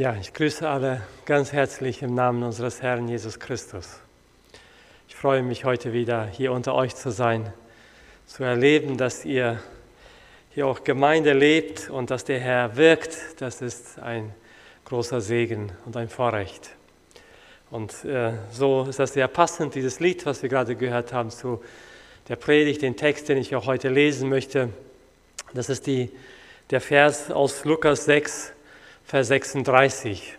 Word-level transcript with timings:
Ja, 0.00 0.16
ich 0.18 0.32
grüße 0.32 0.66
alle 0.66 1.02
ganz 1.26 1.52
herzlich 1.52 2.00
im 2.00 2.14
Namen 2.14 2.42
unseres 2.42 2.80
Herrn 2.80 3.06
Jesus 3.06 3.38
Christus. 3.38 4.00
Ich 5.08 5.14
freue 5.14 5.42
mich 5.42 5.66
heute 5.66 5.92
wieder 5.92 6.24
hier 6.24 6.52
unter 6.52 6.74
euch 6.74 6.96
zu 6.96 7.10
sein, 7.10 7.52
zu 8.24 8.42
erleben, 8.42 8.96
dass 8.96 9.26
ihr 9.26 9.60
hier 10.54 10.66
auch 10.66 10.84
Gemeinde 10.84 11.34
lebt 11.34 11.90
und 11.90 12.10
dass 12.10 12.24
der 12.24 12.40
Herr 12.40 12.78
wirkt. 12.78 13.14
Das 13.42 13.60
ist 13.60 13.98
ein 13.98 14.32
großer 14.86 15.20
Segen 15.20 15.70
und 15.84 15.98
ein 15.98 16.08
Vorrecht. 16.08 16.70
Und 17.70 18.02
äh, 18.06 18.32
so 18.50 18.86
ist 18.88 19.00
das 19.00 19.12
sehr 19.12 19.28
passend, 19.28 19.74
dieses 19.74 20.00
Lied, 20.00 20.24
was 20.24 20.40
wir 20.40 20.48
gerade 20.48 20.76
gehört 20.76 21.12
haben, 21.12 21.28
zu 21.28 21.62
der 22.28 22.36
Predigt, 22.36 22.80
den 22.80 22.96
Text, 22.96 23.28
den 23.28 23.36
ich 23.36 23.54
auch 23.54 23.66
heute 23.66 23.90
lesen 23.90 24.30
möchte. 24.30 24.70
Das 25.52 25.68
ist 25.68 25.86
die, 25.86 26.10
der 26.70 26.80
Vers 26.80 27.30
aus 27.30 27.66
Lukas 27.66 28.06
6, 28.06 28.54
Vers 29.10 29.26
36. 29.26 30.38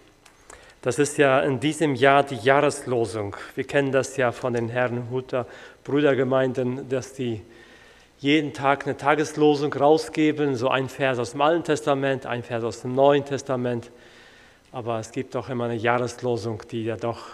Das 0.82 0.98
ist 0.98 1.18
ja 1.18 1.42
in 1.42 1.60
diesem 1.60 1.94
Jahr 1.94 2.24
die 2.24 2.38
Jahreslosung. 2.38 3.36
Wir 3.54 3.66
kennen 3.66 3.92
das 3.92 4.16
ja 4.16 4.32
von 4.32 4.54
den 4.54 4.70
Herrenhuter 4.70 5.46
Brüdergemeinden, 5.84 6.88
dass 6.88 7.12
die 7.12 7.42
jeden 8.20 8.54
Tag 8.54 8.86
eine 8.86 8.96
Tageslosung 8.96 9.74
rausgeben, 9.74 10.56
so 10.56 10.70
ein 10.70 10.88
Vers 10.88 11.20
aus 11.20 11.32
dem 11.32 11.42
Alten 11.42 11.66
Testament, 11.66 12.26
ein 12.26 12.44
Vers 12.44 12.64
aus 12.64 12.82
dem 12.84 12.96
Neuen 12.96 13.26
Testament. 13.26 13.92
Aber 14.72 15.00
es 15.00 15.12
gibt 15.12 15.36
auch 15.36 15.50
immer 15.50 15.66
eine 15.66 15.76
Jahreslosung, 15.76 16.64
die 16.72 16.86
ja 16.86 16.96
doch 16.96 17.26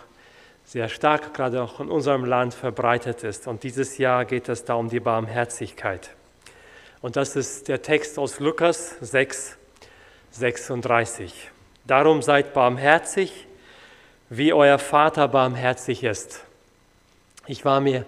sehr 0.65 0.89
stark, 0.89 1.35
gerade 1.35 1.61
auch 1.61 1.79
in 1.79 1.91
unserem 1.91 2.25
Land 2.25 2.55
verbreitet 2.55 3.23
ist. 3.23 3.45
Und 3.45 3.61
dieses 3.61 3.99
Jahr 3.99 4.25
geht 4.25 4.49
es 4.49 4.65
da 4.65 4.73
um 4.73 4.89
die 4.89 5.01
Barmherzigkeit. 5.01 6.09
Und 6.99 7.15
das 7.15 7.35
ist 7.35 7.67
der 7.67 7.83
Text 7.83 8.17
aus 8.17 8.39
Lukas 8.39 8.95
6, 9.01 9.59
36. 10.31 11.51
Darum 11.85 12.21
seid 12.21 12.53
barmherzig, 12.53 13.47
wie 14.29 14.53
euer 14.53 14.77
Vater 14.77 15.27
barmherzig 15.27 16.03
ist. 16.03 16.43
Ich 17.45 17.63
war 17.63 17.79
mir 17.79 18.05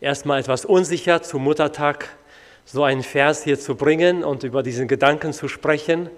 erstmal 0.00 0.40
etwas 0.40 0.64
unsicher, 0.64 1.22
zum 1.22 1.44
Muttertag 1.44 2.08
so 2.64 2.84
einen 2.84 3.02
Vers 3.02 3.42
hier 3.44 3.58
zu 3.58 3.74
bringen 3.74 4.22
und 4.22 4.44
über 4.44 4.62
diesen 4.62 4.86
Gedanken 4.86 5.32
zu 5.32 5.48
sprechen, 5.48 6.10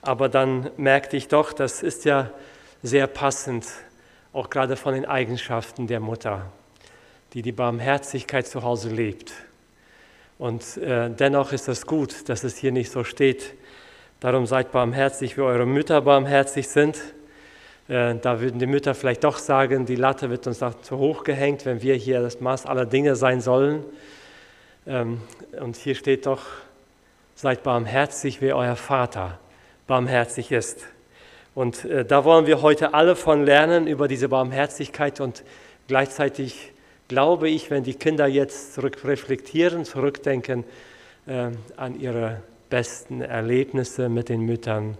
aber 0.00 0.28
dann 0.28 0.70
merkte 0.76 1.16
ich 1.16 1.28
doch, 1.28 1.52
das 1.52 1.82
ist 1.82 2.04
ja 2.04 2.30
sehr 2.82 3.06
passend, 3.06 3.66
auch 4.32 4.50
gerade 4.50 4.76
von 4.76 4.94
den 4.94 5.04
Eigenschaften 5.04 5.86
der 5.86 6.00
Mutter, 6.00 6.50
die 7.34 7.42
die 7.42 7.52
Barmherzigkeit 7.52 8.46
zu 8.46 8.62
Hause 8.62 8.88
lebt. 8.90 9.32
Und 10.38 10.76
äh, 10.78 11.10
dennoch 11.10 11.52
ist 11.52 11.68
es 11.68 11.86
gut, 11.86 12.28
dass 12.28 12.42
es 12.42 12.56
hier 12.56 12.72
nicht 12.72 12.90
so 12.90 13.04
steht, 13.04 13.54
Darum 14.22 14.46
seid 14.46 14.70
barmherzig, 14.70 15.36
wie 15.36 15.40
eure 15.40 15.66
Mütter 15.66 16.00
barmherzig 16.00 16.68
sind. 16.68 16.96
Äh, 17.88 18.14
da 18.22 18.40
würden 18.40 18.60
die 18.60 18.68
Mütter 18.68 18.94
vielleicht 18.94 19.24
doch 19.24 19.36
sagen, 19.36 19.84
die 19.84 19.96
Latte 19.96 20.30
wird 20.30 20.46
uns 20.46 20.60
noch 20.60 20.80
zu 20.80 20.96
hoch 20.96 21.24
gehängt, 21.24 21.66
wenn 21.66 21.82
wir 21.82 21.96
hier 21.96 22.22
das 22.22 22.40
Maß 22.40 22.66
aller 22.66 22.86
Dinge 22.86 23.16
sein 23.16 23.40
sollen. 23.40 23.84
Ähm, 24.86 25.22
und 25.60 25.74
hier 25.74 25.96
steht 25.96 26.26
doch, 26.26 26.42
seid 27.34 27.64
barmherzig, 27.64 28.40
wie 28.40 28.52
euer 28.52 28.76
Vater 28.76 29.40
barmherzig 29.88 30.52
ist. 30.52 30.86
Und 31.56 31.84
äh, 31.84 32.04
da 32.04 32.24
wollen 32.24 32.46
wir 32.46 32.62
heute 32.62 32.94
alle 32.94 33.16
von 33.16 33.44
lernen 33.44 33.88
über 33.88 34.06
diese 34.06 34.28
Barmherzigkeit 34.28 35.18
und 35.18 35.42
gleichzeitig 35.88 36.70
glaube 37.08 37.48
ich, 37.48 37.72
wenn 37.72 37.82
die 37.82 37.94
Kinder 37.94 38.28
jetzt 38.28 38.74
zurückreflektieren, 38.74 39.84
zurückdenken 39.84 40.62
äh, 41.26 41.48
an 41.76 41.98
ihre 41.98 42.40
besten 42.72 43.20
Erlebnisse 43.20 44.08
mit 44.08 44.30
den 44.30 44.40
Müttern, 44.40 44.96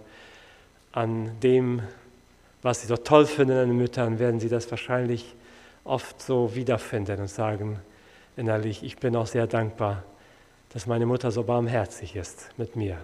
an 0.91 1.31
dem, 1.41 1.81
was 2.61 2.81
sie 2.81 2.87
so 2.87 2.97
toll 2.97 3.25
finden 3.25 3.57
an 3.57 3.69
den 3.69 3.77
Müttern, 3.77 4.19
werden 4.19 4.39
sie 4.39 4.47
das 4.47 4.69
wahrscheinlich 4.69 5.33
oft 5.83 6.21
so 6.21 6.53
wiederfinden 6.53 7.19
und 7.19 7.29
sagen 7.29 7.79
innerlich, 8.37 8.83
ich 8.83 8.97
bin 8.97 9.15
auch 9.15 9.25
sehr 9.25 9.47
dankbar, 9.47 10.03
dass 10.71 10.85
meine 10.85 11.07
Mutter 11.07 11.31
so 11.31 11.41
barmherzig 11.41 12.15
ist 12.15 12.49
mit 12.57 12.75
mir. 12.75 12.97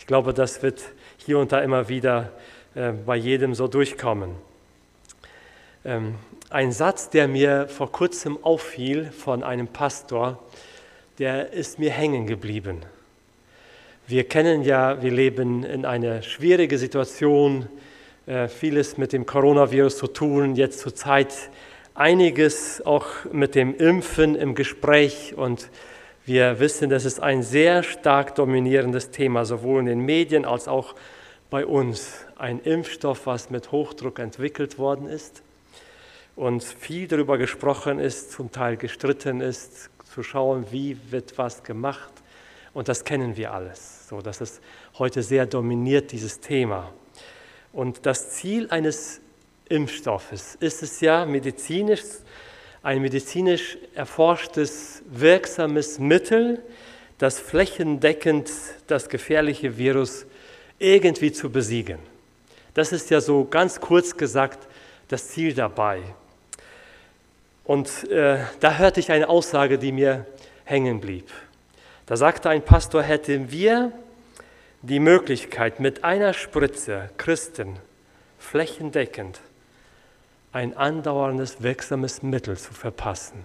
Ich 0.00 0.08
glaube, 0.08 0.34
das 0.34 0.60
wird 0.64 0.82
hier 1.16 1.38
und 1.38 1.52
da 1.52 1.60
immer 1.60 1.88
wieder 1.88 2.32
äh, 2.74 2.90
bei 2.90 3.14
jedem 3.14 3.54
so 3.54 3.68
durchkommen. 3.68 4.32
Ähm, 5.84 6.16
ein 6.50 6.72
Satz, 6.72 7.10
der 7.10 7.28
mir 7.28 7.68
vor 7.68 7.92
kurzem 7.92 8.42
auffiel 8.42 9.12
von 9.12 9.44
einem 9.44 9.68
Pastor, 9.68 10.42
der 11.20 11.52
ist 11.52 11.78
mir 11.78 11.92
hängen 11.92 12.26
geblieben. 12.26 12.82
Wir 14.06 14.24
kennen 14.24 14.62
ja, 14.64 15.02
wir 15.02 15.10
leben 15.10 15.64
in 15.64 15.86
einer 15.86 16.20
schwierigen 16.20 16.76
Situation, 16.76 17.66
äh, 18.26 18.48
vieles 18.48 18.98
mit 18.98 19.14
dem 19.14 19.24
Coronavirus 19.24 19.96
zu 19.96 20.08
tun, 20.08 20.56
jetzt 20.56 20.80
zur 20.80 20.94
Zeit 20.94 21.32
einiges 21.94 22.84
auch 22.84 23.06
mit 23.32 23.54
dem 23.54 23.74
Impfen 23.74 24.34
im 24.34 24.54
Gespräch 24.54 25.34
und 25.36 25.70
wir 26.26 26.60
wissen, 26.60 26.90
das 26.90 27.06
ist 27.06 27.22
ein 27.22 27.42
sehr 27.42 27.82
stark 27.82 28.34
dominierendes 28.34 29.10
Thema, 29.10 29.46
sowohl 29.46 29.80
in 29.80 29.86
den 29.86 30.00
Medien 30.00 30.44
als 30.44 30.68
auch 30.68 30.94
bei 31.48 31.64
uns. 31.64 32.26
Ein 32.36 32.60
Impfstoff, 32.60 33.26
was 33.26 33.48
mit 33.48 33.72
Hochdruck 33.72 34.18
entwickelt 34.18 34.78
worden 34.78 35.06
ist 35.06 35.42
und 36.36 36.62
viel 36.62 37.08
darüber 37.08 37.38
gesprochen 37.38 37.98
ist, 37.98 38.32
zum 38.32 38.52
Teil 38.52 38.76
gestritten 38.76 39.40
ist, 39.40 39.88
zu 40.12 40.22
schauen, 40.22 40.66
wie 40.70 40.98
wird 41.10 41.38
was 41.38 41.62
gemacht. 41.62 42.12
Und 42.74 42.88
das 42.88 43.04
kennen 43.04 43.36
wir 43.36 43.52
alles. 43.52 43.93
So, 44.06 44.20
das 44.20 44.42
ist 44.42 44.60
heute 44.98 45.22
sehr 45.22 45.46
dominiert, 45.46 46.12
dieses 46.12 46.38
Thema. 46.38 46.92
Und 47.72 48.04
das 48.04 48.32
Ziel 48.32 48.68
eines 48.68 49.22
Impfstoffes 49.70 50.56
ist 50.60 50.82
es 50.82 51.00
ja, 51.00 51.24
medizinisch, 51.24 52.02
ein 52.82 53.00
medizinisch 53.00 53.78
erforschtes, 53.94 55.02
wirksames 55.06 55.98
Mittel, 55.98 56.62
das 57.16 57.38
flächendeckend 57.38 58.50
das 58.88 59.08
gefährliche 59.08 59.78
Virus 59.78 60.26
irgendwie 60.78 61.32
zu 61.32 61.48
besiegen. 61.48 61.98
Das 62.74 62.92
ist 62.92 63.08
ja 63.08 63.22
so 63.22 63.46
ganz 63.46 63.80
kurz 63.80 64.14
gesagt 64.18 64.68
das 65.08 65.28
Ziel 65.28 65.54
dabei. 65.54 66.02
Und 67.64 68.10
äh, 68.10 68.40
da 68.60 68.76
hörte 68.76 69.00
ich 69.00 69.10
eine 69.10 69.30
Aussage, 69.30 69.78
die 69.78 69.92
mir 69.92 70.26
hängen 70.64 71.00
blieb. 71.00 71.30
Da 72.06 72.16
sagte 72.16 72.50
ein 72.50 72.62
Pastor, 72.62 73.02
hätten 73.02 73.50
wir 73.50 73.92
die 74.82 75.00
Möglichkeit, 75.00 75.80
mit 75.80 76.04
einer 76.04 76.34
Spritze 76.34 77.10
Christen 77.16 77.78
flächendeckend 78.38 79.40
ein 80.52 80.76
andauerndes, 80.76 81.62
wirksames 81.62 82.22
Mittel 82.22 82.56
zu 82.56 82.72
verpassen, 82.74 83.44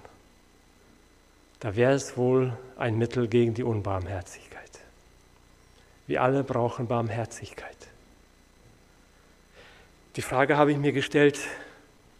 da 1.59 1.75
wäre 1.75 1.93
es 1.93 2.15
wohl 2.15 2.53
ein 2.77 2.97
Mittel 2.97 3.27
gegen 3.27 3.53
die 3.53 3.63
Unbarmherzigkeit. 3.63 4.69
Wir 6.07 6.23
alle 6.23 6.43
brauchen 6.43 6.87
Barmherzigkeit. 6.87 7.75
Die 10.15 10.21
Frage 10.21 10.57
habe 10.57 10.71
ich 10.71 10.77
mir 10.77 10.91
gestellt, 10.91 11.39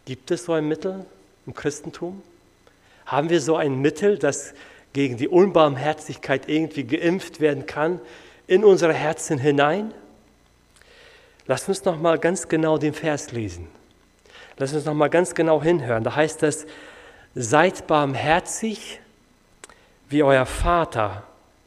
gibt 0.04 0.30
es 0.30 0.44
so 0.44 0.52
ein 0.52 0.68
Mittel 0.68 1.04
im 1.46 1.54
Christentum? 1.54 2.22
Haben 3.06 3.30
wir 3.30 3.40
so 3.40 3.56
ein 3.56 3.80
Mittel, 3.80 4.18
das 4.18 4.54
gegen 4.92 5.16
die 5.16 5.28
Unbarmherzigkeit 5.28 6.48
irgendwie 6.48 6.84
geimpft 6.84 7.40
werden 7.40 7.66
kann, 7.66 8.00
in 8.46 8.64
unsere 8.64 8.92
Herzen 8.92 9.38
hinein? 9.38 9.94
Lass 11.46 11.68
uns 11.68 11.84
noch 11.84 11.98
mal 11.98 12.18
ganz 12.18 12.48
genau 12.48 12.78
den 12.78 12.94
Vers 12.94 13.32
lesen. 13.32 13.68
Lass 14.56 14.72
uns 14.72 14.84
noch 14.84 14.94
mal 14.94 15.08
ganz 15.08 15.34
genau 15.34 15.62
hinhören. 15.62 16.04
Da 16.04 16.14
heißt 16.14 16.42
es: 16.42 16.66
Seid 17.34 17.86
barmherzig, 17.86 19.00
wie 20.08 20.22
euer 20.22 20.46
Vater 20.46 21.24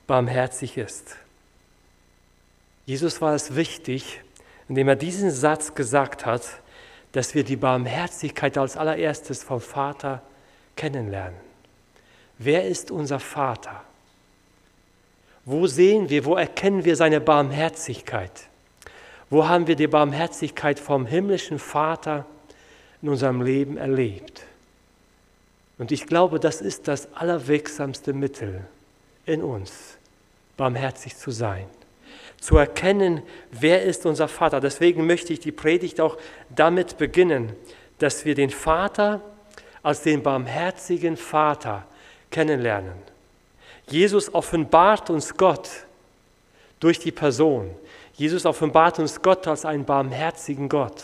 barmherzig 0.07 0.77
ist. 0.77 1.15
Jesus 2.85 3.21
war 3.21 3.33
es 3.33 3.55
wichtig, 3.55 4.21
indem 4.67 4.89
er 4.89 4.95
diesen 4.95 5.31
Satz 5.31 5.73
gesagt 5.73 6.25
hat, 6.25 6.43
dass 7.13 7.35
wir 7.35 7.43
die 7.43 7.55
Barmherzigkeit 7.55 8.57
als 8.57 8.75
allererstes 8.75 9.43
vom 9.43 9.61
Vater 9.61 10.21
kennenlernen. 10.75 11.52
Wer 12.37 12.67
ist 12.67 12.91
unser 12.91 13.19
Vater? 13.19 13.83
Wo 15.45 15.67
sehen 15.67 16.09
wir, 16.09 16.25
wo 16.25 16.35
erkennen 16.35 16.85
wir 16.85 16.95
seine 16.95 17.19
Barmherzigkeit? 17.19 18.47
Wo 19.29 19.47
haben 19.47 19.67
wir 19.67 19.75
die 19.75 19.87
Barmherzigkeit 19.87 20.79
vom 20.79 21.05
himmlischen 21.05 21.59
Vater 21.59 22.25
in 23.01 23.09
unserem 23.09 23.41
Leben 23.41 23.77
erlebt? 23.77 24.43
Und 25.77 25.91
ich 25.91 26.05
glaube, 26.05 26.39
das 26.39 26.61
ist 26.61 26.87
das 26.87 27.13
allerwirksamste 27.13 28.13
Mittel 28.13 28.61
in 29.25 29.41
uns, 29.41 29.97
barmherzig 30.55 31.17
zu 31.17 31.31
sein. 31.31 31.65
Zu 32.39 32.57
erkennen, 32.57 33.21
wer 33.51 33.83
ist 33.83 34.05
unser 34.05 34.27
Vater. 34.27 34.59
Deswegen 34.59 35.05
möchte 35.05 35.33
ich 35.33 35.39
die 35.39 35.51
Predigt 35.51 35.99
auch 35.99 36.17
damit 36.55 36.97
beginnen, 36.97 37.53
dass 37.99 38.25
wir 38.25 38.35
den 38.35 38.49
Vater 38.49 39.21
als 39.81 40.03
den 40.03 40.23
barmherzigen 40.23 41.17
Vater 41.17 41.85
kennenlernen. 42.33 42.95
Jesus 43.87 44.33
offenbart 44.33 45.09
uns 45.09 45.37
Gott 45.37 45.69
durch 46.81 46.99
die 46.99 47.11
Person. 47.13 47.71
Jesus 48.15 48.45
offenbart 48.45 48.99
uns 48.99 49.21
Gott 49.21 49.47
als 49.47 49.63
einen 49.63 49.85
barmherzigen 49.85 50.67
Gott. 50.67 51.03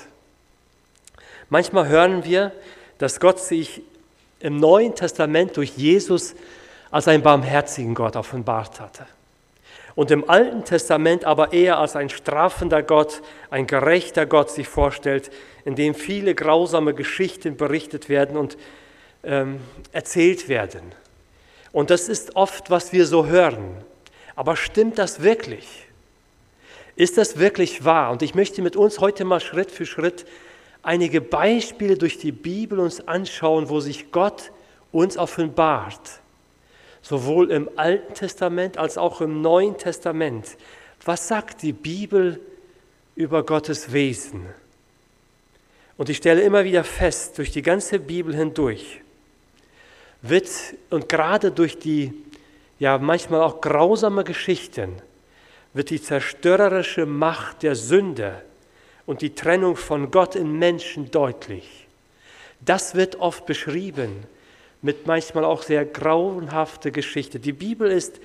Manchmal 1.50 1.88
hören 1.88 2.26
wir, 2.26 2.52
dass 2.98 3.20
Gott 3.20 3.40
sich 3.40 3.82
im 4.40 4.58
Neuen 4.58 4.96
Testament 4.96 5.58
durch 5.58 5.78
Jesus 5.78 6.36
als 6.92 7.08
einen 7.08 7.24
barmherzigen 7.24 7.96
Gott 7.96 8.16
offenbart 8.16 8.80
hatte. 8.80 9.06
Und 9.96 10.12
im 10.12 10.30
Alten 10.30 10.64
Testament 10.64 11.26
aber 11.26 11.52
eher 11.52 11.78
als 11.78 11.96
ein 11.96 12.10
strafender 12.10 12.84
Gott, 12.84 13.22
ein 13.50 13.68
gerechter 13.68 14.26
Gott 14.26 14.50
sich 14.50 14.68
vorstellt, 14.68 15.32
in 15.66 15.76
dem 15.76 15.94
viele 15.94 16.36
grausame 16.36 16.94
Geschichten 16.94 17.58
berichtet 17.58 18.08
werden 18.08 18.38
und 18.38 18.58
ähm, 19.24 19.60
erzählt 19.92 20.48
werden. 20.48 20.94
Und 21.72 21.90
das 21.90 22.10
ist 22.10 22.36
oft, 22.36 22.70
was 22.70 22.94
wir 22.94 23.06
so 23.06 23.26
hören. 23.26 23.78
Aber 24.36 24.56
stimmt 24.56 24.98
das 24.98 25.22
wirklich? 25.22 25.68
Ist 26.96 27.18
das 27.18 27.38
wirklich 27.38 27.86
wahr? 27.86 28.12
Und 28.12 28.22
ich 28.22 28.36
möchte 28.36 28.62
mit 28.62 28.76
uns 28.76 29.00
heute 29.00 29.26
mal 29.26 29.40
Schritt 29.40 29.72
für 29.72 29.86
Schritt 29.86 30.26
einige 30.82 31.22
Beispiele 31.22 31.98
durch 31.98 32.18
die 32.18 32.32
Bibel 32.32 32.80
uns 32.80 33.08
anschauen, 33.08 33.70
wo 33.70 33.80
sich 33.80 34.12
Gott 34.12 34.52
uns 34.92 35.18
offenbart. 35.18 36.22
Sowohl 37.02 37.52
im 37.52 37.70
Alten 37.76 38.14
Testament 38.14 38.78
als 38.78 38.98
auch 38.98 39.22
im 39.22 39.42
Neuen 39.42 39.78
Testament. 39.78 40.58
Was 41.06 41.28
sagt 41.28 41.62
die 41.62 41.74
Bibel 41.74 42.40
über 43.16 43.46
Gottes 43.46 43.94
Wesen? 43.94 44.48
Und 45.98 46.10
ich 46.10 46.18
stelle 46.18 46.42
immer 46.42 46.64
wieder 46.64 46.84
fest, 46.84 47.38
durch 47.38 47.52
die 47.52 47.62
ganze 47.62 48.00
Bibel 48.00 48.36
hindurch, 48.36 49.02
wird 50.22 50.50
und 50.90 51.10
gerade 51.10 51.52
durch 51.52 51.78
die 51.80 52.14
ja 52.78 52.98
manchmal 52.98 53.42
auch 53.42 53.62
grausame 53.62 54.24
Geschichten 54.24 55.02
wird 55.74 55.90
die 55.90 56.02
zerstörerische 56.02 57.06
Macht 57.06 57.64
der 57.64 57.76
Sünde 57.76 58.42
und 59.06 59.22
die 59.22 59.36
Trennung 59.36 59.76
von 59.76 60.12
Gott 60.12 60.36
in 60.36 60.58
Menschen 60.58 61.12
deutlich. 61.12 61.88
Das 62.62 62.96
wird 62.96 63.18
oft 63.18 63.46
beschrieben 63.46 64.24
mit 64.82 65.08
manchmal 65.08 65.46
auch 65.46 65.62
sehr 65.62 65.86
grauenhafter 65.86 66.92
Geschichte. 66.92 67.40
Die 67.40 67.54
Bibel 67.54 67.92
ist 67.92 68.20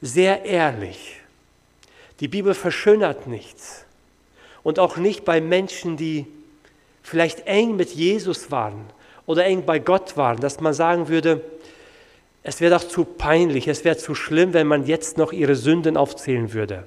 sehr 0.00 0.44
ehrlich. 0.44 1.20
Die 2.20 2.28
Bibel 2.28 2.54
verschönert 2.54 3.26
nichts. 3.26 3.84
Und 4.62 4.78
auch 4.78 4.96
nicht 4.96 5.24
bei 5.24 5.40
Menschen, 5.40 5.96
die 5.96 6.26
vielleicht 7.02 7.46
eng 7.46 7.76
mit 7.76 7.90
Jesus 7.90 8.50
waren 8.50 8.86
oder 9.26 9.44
eng 9.44 9.64
bei 9.64 9.78
Gott 9.78 10.16
waren, 10.16 10.40
dass 10.40 10.60
man 10.60 10.74
sagen 10.74 11.08
würde, 11.08 11.40
es 12.42 12.60
wäre 12.60 12.74
doch 12.74 12.86
zu 12.86 13.04
peinlich, 13.04 13.68
es 13.68 13.84
wäre 13.84 13.96
zu 13.96 14.14
schlimm, 14.14 14.52
wenn 14.52 14.66
man 14.66 14.86
jetzt 14.86 15.16
noch 15.16 15.32
ihre 15.32 15.56
Sünden 15.56 15.96
aufzählen 15.96 16.52
würde. 16.52 16.86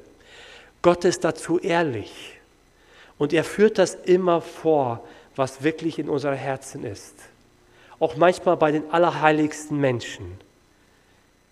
Gott 0.83 1.03
ist 1.03 1.23
dazu 1.23 1.59
ehrlich 1.59 2.37
und 3.17 3.33
er 3.33 3.43
führt 3.43 3.79
das 3.79 3.95
immer 3.95 4.41
vor, 4.41 5.03
was 5.35 5.63
wirklich 5.63 5.97
in 5.97 6.09
unseren 6.09 6.35
Herzen 6.35 6.83
ist. 6.83 7.15
Auch 7.99 8.15
manchmal 8.15 8.57
bei 8.57 8.71
den 8.71 8.91
allerheiligsten 8.91 9.79
Menschen. 9.79 10.37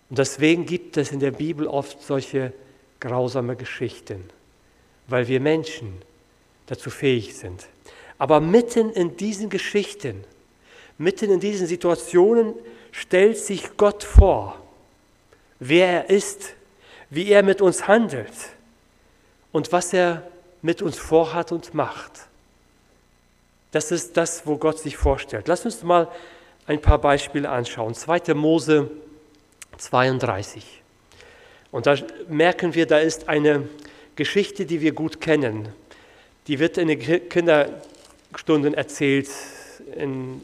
Und 0.09 0.19
deswegen 0.19 0.67
gibt 0.67 0.97
es 0.97 1.11
in 1.11 1.19
der 1.19 1.31
Bibel 1.31 1.65
oft 1.65 2.01
solche 2.03 2.53
grausame 2.99 3.55
Geschichten, 3.55 4.29
weil 5.07 5.27
wir 5.27 5.39
Menschen 5.39 5.93
dazu 6.67 6.91
fähig 6.91 7.35
sind. 7.35 7.67
Aber 8.19 8.39
mitten 8.39 8.91
in 8.91 9.17
diesen 9.17 9.49
Geschichten 9.49 10.23
Mitten 10.97 11.29
in 11.29 11.39
diesen 11.39 11.67
Situationen 11.67 12.53
stellt 12.91 13.37
sich 13.37 13.75
Gott 13.77 14.03
vor, 14.03 14.57
wer 15.59 15.87
er 15.87 16.09
ist, 16.09 16.53
wie 17.09 17.29
er 17.29 17.43
mit 17.43 17.61
uns 17.61 17.87
handelt 17.87 18.31
und 19.51 19.71
was 19.71 19.93
er 19.93 20.23
mit 20.61 20.81
uns 20.81 20.97
vorhat 20.97 21.51
und 21.51 21.73
macht. 21.73 22.11
Das 23.71 23.91
ist 23.91 24.15
das, 24.15 24.47
wo 24.47 24.57
Gott 24.57 24.79
sich 24.79 24.95
vorstellt. 24.95 25.47
Lass 25.47 25.65
uns 25.65 25.83
mal 25.83 26.07
ein 26.65 26.81
paar 26.81 26.99
Beispiele 26.99 27.49
anschauen. 27.49 27.93
2. 27.93 28.33
Mose 28.33 28.89
32. 29.77 30.81
Und 31.71 31.85
da 31.85 31.97
merken 32.29 32.73
wir, 32.73 32.85
da 32.85 32.99
ist 32.99 33.27
eine 33.27 33.67
Geschichte, 34.15 34.65
die 34.65 34.79
wir 34.79 34.93
gut 34.93 35.19
kennen. 35.19 35.67
Die 36.47 36.59
wird 36.59 36.77
in 36.77 36.87
den 36.87 37.29
Kinderstunden 37.29 38.73
erzählt, 38.73 39.29
in 39.95 40.41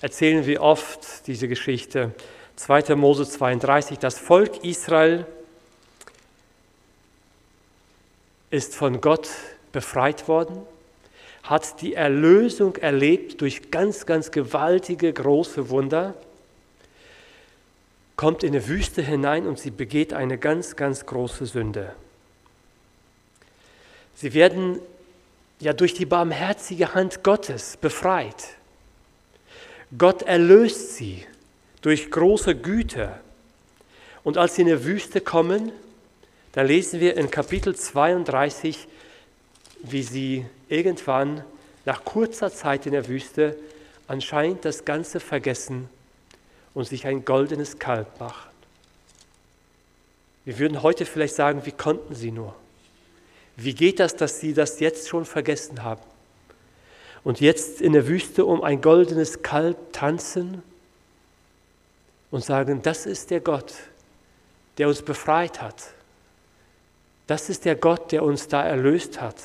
erzählen 0.00 0.46
wir 0.46 0.62
oft 0.62 1.26
diese 1.26 1.48
Geschichte. 1.48 2.12
2. 2.56 2.94
Mose 2.94 3.28
32, 3.28 3.98
das 3.98 4.18
Volk 4.18 4.64
Israel 4.64 5.26
ist 8.50 8.74
von 8.74 9.00
Gott 9.00 9.28
befreit 9.72 10.28
worden, 10.28 10.62
hat 11.42 11.80
die 11.80 11.94
Erlösung 11.94 12.76
erlebt 12.76 13.40
durch 13.40 13.70
ganz, 13.70 14.04
ganz 14.06 14.30
gewaltige, 14.30 15.12
große 15.12 15.70
Wunder, 15.70 16.14
kommt 18.16 18.42
in 18.42 18.50
eine 18.50 18.68
Wüste 18.68 19.00
hinein 19.00 19.46
und 19.46 19.58
sie 19.58 19.70
begeht 19.70 20.12
eine 20.12 20.36
ganz, 20.36 20.76
ganz 20.76 21.06
große 21.06 21.46
Sünde. 21.46 21.94
Sie 24.14 24.34
werden 24.34 24.80
ja 25.60 25.72
durch 25.72 25.94
die 25.94 26.04
barmherzige 26.04 26.92
Hand 26.92 27.22
Gottes 27.22 27.78
befreit. 27.78 28.59
Gott 29.96 30.22
erlöst 30.22 30.96
sie 30.96 31.24
durch 31.82 32.10
große 32.10 32.54
Güte. 32.54 33.20
Und 34.22 34.38
als 34.38 34.54
sie 34.54 34.62
in 34.62 34.68
die 34.68 34.84
Wüste 34.84 35.20
kommen, 35.20 35.72
da 36.52 36.62
lesen 36.62 37.00
wir 37.00 37.16
in 37.16 37.30
Kapitel 37.30 37.74
32, 37.74 38.86
wie 39.82 40.02
sie 40.02 40.46
irgendwann 40.68 41.44
nach 41.84 42.04
kurzer 42.04 42.52
Zeit 42.52 42.86
in 42.86 42.92
der 42.92 43.08
Wüste 43.08 43.56
anscheinend 44.06 44.64
das 44.64 44.84
Ganze 44.84 45.20
vergessen 45.20 45.88
und 46.74 46.86
sich 46.86 47.06
ein 47.06 47.24
goldenes 47.24 47.78
Kalb 47.78 48.20
machen. 48.20 48.50
Wir 50.44 50.58
würden 50.58 50.82
heute 50.82 51.06
vielleicht 51.06 51.34
sagen, 51.34 51.62
wie 51.64 51.72
konnten 51.72 52.14
sie 52.14 52.30
nur? 52.30 52.54
Wie 53.56 53.74
geht 53.74 54.00
das, 54.00 54.16
dass 54.16 54.40
sie 54.40 54.54
das 54.54 54.80
jetzt 54.80 55.08
schon 55.08 55.24
vergessen 55.24 55.82
haben? 55.82 56.02
Und 57.24 57.40
jetzt 57.40 57.80
in 57.80 57.92
der 57.92 58.06
Wüste 58.06 58.44
um 58.44 58.62
ein 58.62 58.80
goldenes 58.80 59.42
Kalb 59.42 59.92
tanzen 59.92 60.62
und 62.30 62.44
sagen, 62.44 62.80
das 62.82 63.06
ist 63.06 63.30
der 63.30 63.40
Gott, 63.40 63.74
der 64.78 64.88
uns 64.88 65.02
befreit 65.02 65.60
hat. 65.60 65.76
Das 67.26 67.48
ist 67.48 67.64
der 67.64 67.76
Gott, 67.76 68.12
der 68.12 68.22
uns 68.22 68.48
da 68.48 68.64
erlöst 68.64 69.20
hat. 69.20 69.36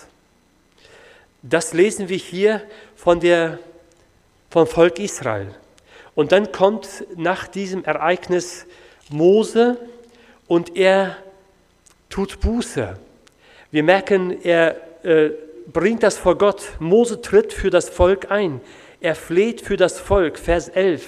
Das 1.42 1.74
lesen 1.74 2.10
wir 2.10 2.18
hier 2.18 2.62
von 2.96 3.20
der, 3.20 3.60
vom 4.50 4.66
Volk 4.66 5.00
Israel. 5.00 5.54
Und 6.16 6.32
dann 6.32 6.52
kommt 6.52 7.06
nach 7.16 7.48
diesem 7.48 7.84
Ereignis 7.84 8.66
Mose 9.10 9.78
und 10.48 10.76
er 10.76 11.18
tut 12.10 12.40
Buße. 12.40 12.98
Wir 13.70 13.84
merken, 13.84 14.42
er 14.44 14.78
äh, 15.04 15.32
bringt 15.72 16.04
das 16.04 16.18
vor 16.18 16.38
Gott. 16.38 16.74
Mose 16.80 17.22
tritt 17.22 17.54
für 17.54 17.70
das 17.70 17.90
Volk 17.90 18.32
ein. 18.32 18.62
Er 19.02 19.16
fleht 19.16 19.62
für 19.62 19.78
das 19.78 20.00
Volk. 20.00 20.38
Vers 20.38 20.70
11, 20.70 21.06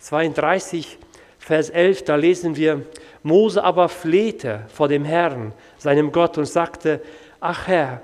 32, 0.00 0.98
Vers 1.38 1.70
11, 1.70 2.04
da 2.04 2.16
lesen 2.16 2.56
wir, 2.56 2.82
Mose 3.22 3.62
aber 3.62 3.88
flehte 3.88 4.66
vor 4.72 4.88
dem 4.88 5.04
Herrn, 5.04 5.52
seinem 5.78 6.12
Gott, 6.12 6.38
und 6.38 6.46
sagte, 6.46 7.00
ach 7.40 7.66
Herr, 7.66 8.02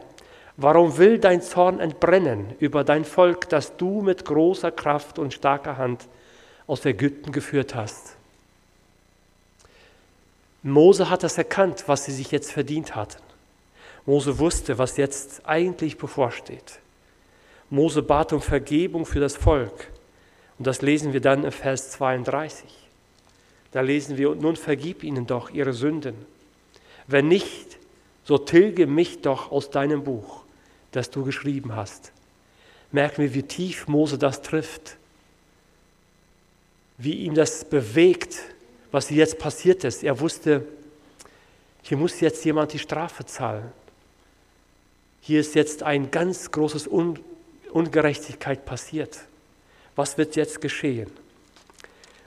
warum 0.57 0.99
will 0.99 1.19
dein 1.19 1.43
Zorn 1.43 1.81
entbrennen 1.81 2.55
über 2.59 2.85
dein 2.85 3.05
Volk, 3.05 3.49
das 3.49 3.77
du 3.77 4.03
mit 4.03 4.25
großer 4.25 4.71
Kraft 4.71 5.19
und 5.19 5.35
starker 5.35 5.77
Hand 5.77 6.07
aus 6.67 6.85
Ägypten 6.85 7.33
geführt 7.33 7.75
hast? 7.75 8.17
Mose 10.63 11.09
hat 11.11 11.23
das 11.23 11.39
erkannt, 11.39 11.85
was 11.87 12.05
sie 12.05 12.13
sich 12.13 12.31
jetzt 12.31 12.53
verdient 12.53 12.97
hatten. 12.97 13.28
Mose 14.09 14.39
wusste, 14.39 14.79
was 14.79 14.97
jetzt 14.97 15.45
eigentlich 15.45 15.99
bevorsteht. 15.99 16.81
Mose 17.69 18.01
bat 18.01 18.33
um 18.33 18.41
Vergebung 18.41 19.05
für 19.05 19.21
das 19.21 19.37
Volk. 19.37 19.89
Und 20.57 20.67
das 20.67 20.81
lesen 20.81 21.13
wir 21.13 21.21
dann 21.21 21.45
in 21.45 21.51
Vers 21.51 21.91
32. 21.91 22.65
Da 23.71 23.83
lesen 23.83 24.17
wir, 24.17 24.31
und 24.31 24.41
nun 24.41 24.57
vergib 24.57 25.05
ihnen 25.05 25.27
doch 25.27 25.51
ihre 25.51 25.75
Sünden. 25.75 26.15
Wenn 27.07 27.29
nicht, 27.29 27.77
so 28.25 28.39
tilge 28.39 28.87
mich 28.87 29.21
doch 29.21 29.53
aus 29.53 29.69
deinem 29.69 30.05
Buch, 30.05 30.41
das 30.93 31.11
du 31.11 31.23
geschrieben 31.23 31.77
hast. 31.77 32.13
Merken 32.91 33.21
wir, 33.21 33.35
wie 33.35 33.43
tief 33.43 33.89
Mose 33.89 34.17
das 34.17 34.41
trifft, 34.41 34.97
wie 36.97 37.25
ihm 37.27 37.35
das 37.35 37.67
bewegt, 37.67 38.39
was 38.91 39.11
jetzt 39.11 39.39
passiert 39.39 39.85
ist. 39.85 40.03
Er 40.03 40.19
wusste, 40.19 40.67
hier 41.83 41.99
muss 41.99 42.21
jetzt 42.21 42.43
jemand 42.47 42.73
die 42.73 42.79
Strafe 42.79 43.27
zahlen. 43.27 43.71
Hier 45.21 45.41
ist 45.41 45.55
jetzt 45.55 45.83
ein 45.83 46.11
ganz 46.11 46.51
großes 46.51 46.87
Un 46.89 47.19
Ungerechtigkeit 47.71 48.65
passiert. 48.65 49.21
Was 49.95 50.17
wird 50.17 50.37
jetzt 50.37 50.61
geschehen? 50.61 51.11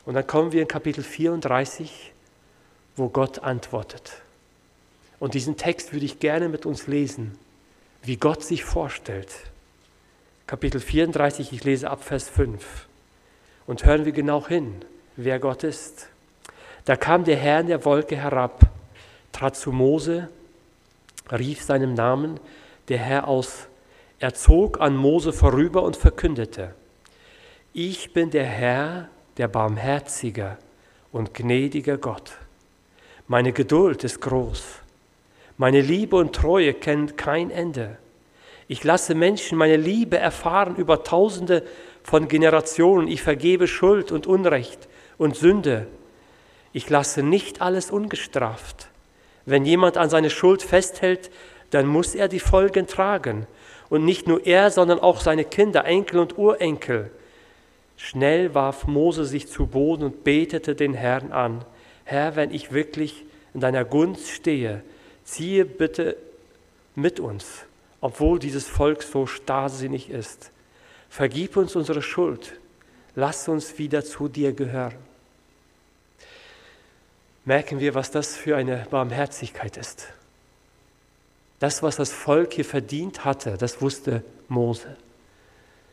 Und 0.05 0.13
dann 0.13 0.27
kommen 0.27 0.51
wir 0.51 0.61
in 0.61 0.67
Kapitel 0.67 1.03
34, 1.03 2.13
wo 2.95 3.09
Gott 3.09 3.39
antwortet. 3.39 4.21
Und 5.19 5.33
diesen 5.33 5.57
Text 5.57 5.93
würde 5.93 6.05
ich 6.05 6.19
gerne 6.19 6.49
mit 6.49 6.65
uns 6.65 6.87
lesen, 6.87 7.37
wie 8.03 8.17
Gott 8.17 8.43
sich 8.43 8.63
vorstellt. 8.63 9.29
Kapitel 10.47 10.81
34, 10.81 11.53
ich 11.53 11.63
lese 11.63 11.89
ab 11.89 12.03
Vers 12.03 12.27
5. 12.29 12.87
Und 13.67 13.85
hören 13.85 14.05
wir 14.05 14.11
genau 14.11 14.47
hin, 14.47 14.83
wer 15.15 15.39
Gott 15.39 15.63
ist. 15.63 16.07
Da 16.85 16.95
kam 16.95 17.23
der 17.23 17.37
Herr 17.37 17.61
in 17.61 17.67
der 17.67 17.85
Wolke 17.85 18.17
herab, 18.17 18.69
trat 19.31 19.55
zu 19.55 19.71
Mose, 19.71 20.29
rief 21.31 21.61
seinem 21.61 21.93
Namen 21.93 22.39
der 22.91 22.99
Herr 22.99 23.29
aus. 23.29 23.69
Er 24.19 24.33
zog 24.33 24.81
an 24.81 24.97
Mose 24.97 25.31
vorüber 25.31 25.81
und 25.81 25.95
verkündete, 25.95 26.75
ich 27.73 28.11
bin 28.11 28.31
der 28.31 28.43
Herr, 28.43 29.07
der 29.37 29.47
barmherzige 29.47 30.57
und 31.13 31.33
gnädige 31.33 31.97
Gott. 31.97 32.33
Meine 33.27 33.53
Geduld 33.53 34.03
ist 34.03 34.19
groß. 34.19 34.61
Meine 35.57 35.79
Liebe 35.79 36.17
und 36.17 36.35
Treue 36.35 36.73
kennt 36.73 37.17
kein 37.17 37.49
Ende. 37.49 37.97
Ich 38.67 38.83
lasse 38.83 39.15
Menschen 39.15 39.57
meine 39.57 39.77
Liebe 39.77 40.17
erfahren 40.17 40.75
über 40.75 41.05
tausende 41.05 41.63
von 42.03 42.27
Generationen. 42.27 43.07
Ich 43.07 43.21
vergebe 43.21 43.67
Schuld 43.67 44.11
und 44.11 44.27
Unrecht 44.27 44.89
und 45.17 45.37
Sünde. 45.37 45.87
Ich 46.73 46.89
lasse 46.89 47.23
nicht 47.23 47.61
alles 47.61 47.89
ungestraft. 47.89 48.89
Wenn 49.45 49.65
jemand 49.65 49.97
an 49.97 50.09
seine 50.09 50.29
Schuld 50.29 50.61
festhält, 50.61 51.31
dann 51.71 51.87
muss 51.87 52.15
er 52.15 52.27
die 52.27 52.39
Folgen 52.39 52.85
tragen. 52.85 53.47
Und 53.89 54.05
nicht 54.05 54.27
nur 54.27 54.45
er, 54.45 54.71
sondern 54.71 54.99
auch 54.99 55.19
seine 55.19 55.43
Kinder, 55.43 55.83
Enkel 55.85 56.19
und 56.19 56.37
Urenkel. 56.37 57.11
Schnell 57.97 58.53
warf 58.55 58.87
Mose 58.87 59.25
sich 59.25 59.47
zu 59.47 59.67
Boden 59.67 60.03
und 60.03 60.23
betete 60.23 60.75
den 60.75 60.93
Herrn 60.93 61.31
an. 61.31 61.65
Herr, 62.05 62.35
wenn 62.35 62.51
ich 62.53 62.71
wirklich 62.71 63.25
in 63.53 63.59
deiner 63.59 63.85
Gunst 63.85 64.29
stehe, 64.29 64.81
ziehe 65.23 65.65
bitte 65.65 66.17
mit 66.95 67.19
uns, 67.19 67.63
obwohl 67.99 68.39
dieses 68.39 68.67
Volk 68.67 69.03
so 69.03 69.25
starrsinnig 69.25 70.09
ist. 70.09 70.51
Vergib 71.09 71.57
uns 71.57 71.75
unsere 71.75 72.01
Schuld. 72.01 72.53
Lass 73.15 73.47
uns 73.47 73.77
wieder 73.77 74.03
zu 74.03 74.27
dir 74.29 74.53
gehören. 74.53 74.95
Merken 77.43 77.79
wir, 77.79 77.93
was 77.95 78.11
das 78.11 78.37
für 78.37 78.55
eine 78.55 78.87
Barmherzigkeit 78.89 79.77
ist. 79.77 80.07
Das, 81.61 81.83
was 81.83 81.97
das 81.97 82.11
Volk 82.11 82.53
hier 82.53 82.65
verdient 82.65 83.23
hatte, 83.23 83.55
das 83.55 83.83
wusste 83.83 84.23
Mose. 84.47 84.97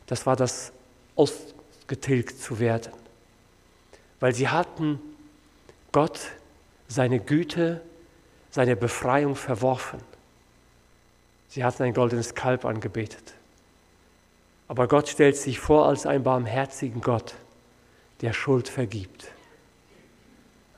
Das 0.06 0.24
war 0.24 0.34
das 0.34 0.72
ausgetilgt 1.14 2.40
zu 2.40 2.58
werden. 2.58 2.94
Weil 4.18 4.34
sie 4.34 4.48
hatten 4.48 4.98
Gott, 5.92 6.18
seine 6.88 7.20
Güte, 7.20 7.82
seine 8.50 8.76
Befreiung 8.76 9.36
verworfen. 9.36 10.00
Sie 11.50 11.62
hatten 11.62 11.82
ein 11.82 11.92
goldenes 11.92 12.34
Kalb 12.34 12.64
angebetet. 12.64 13.34
Aber 14.68 14.88
Gott 14.88 15.10
stellt 15.10 15.36
sich 15.36 15.60
vor 15.60 15.86
als 15.86 16.06
einen 16.06 16.24
barmherzigen 16.24 17.02
Gott, 17.02 17.34
der 18.22 18.32
Schuld 18.32 18.70
vergibt. 18.70 19.26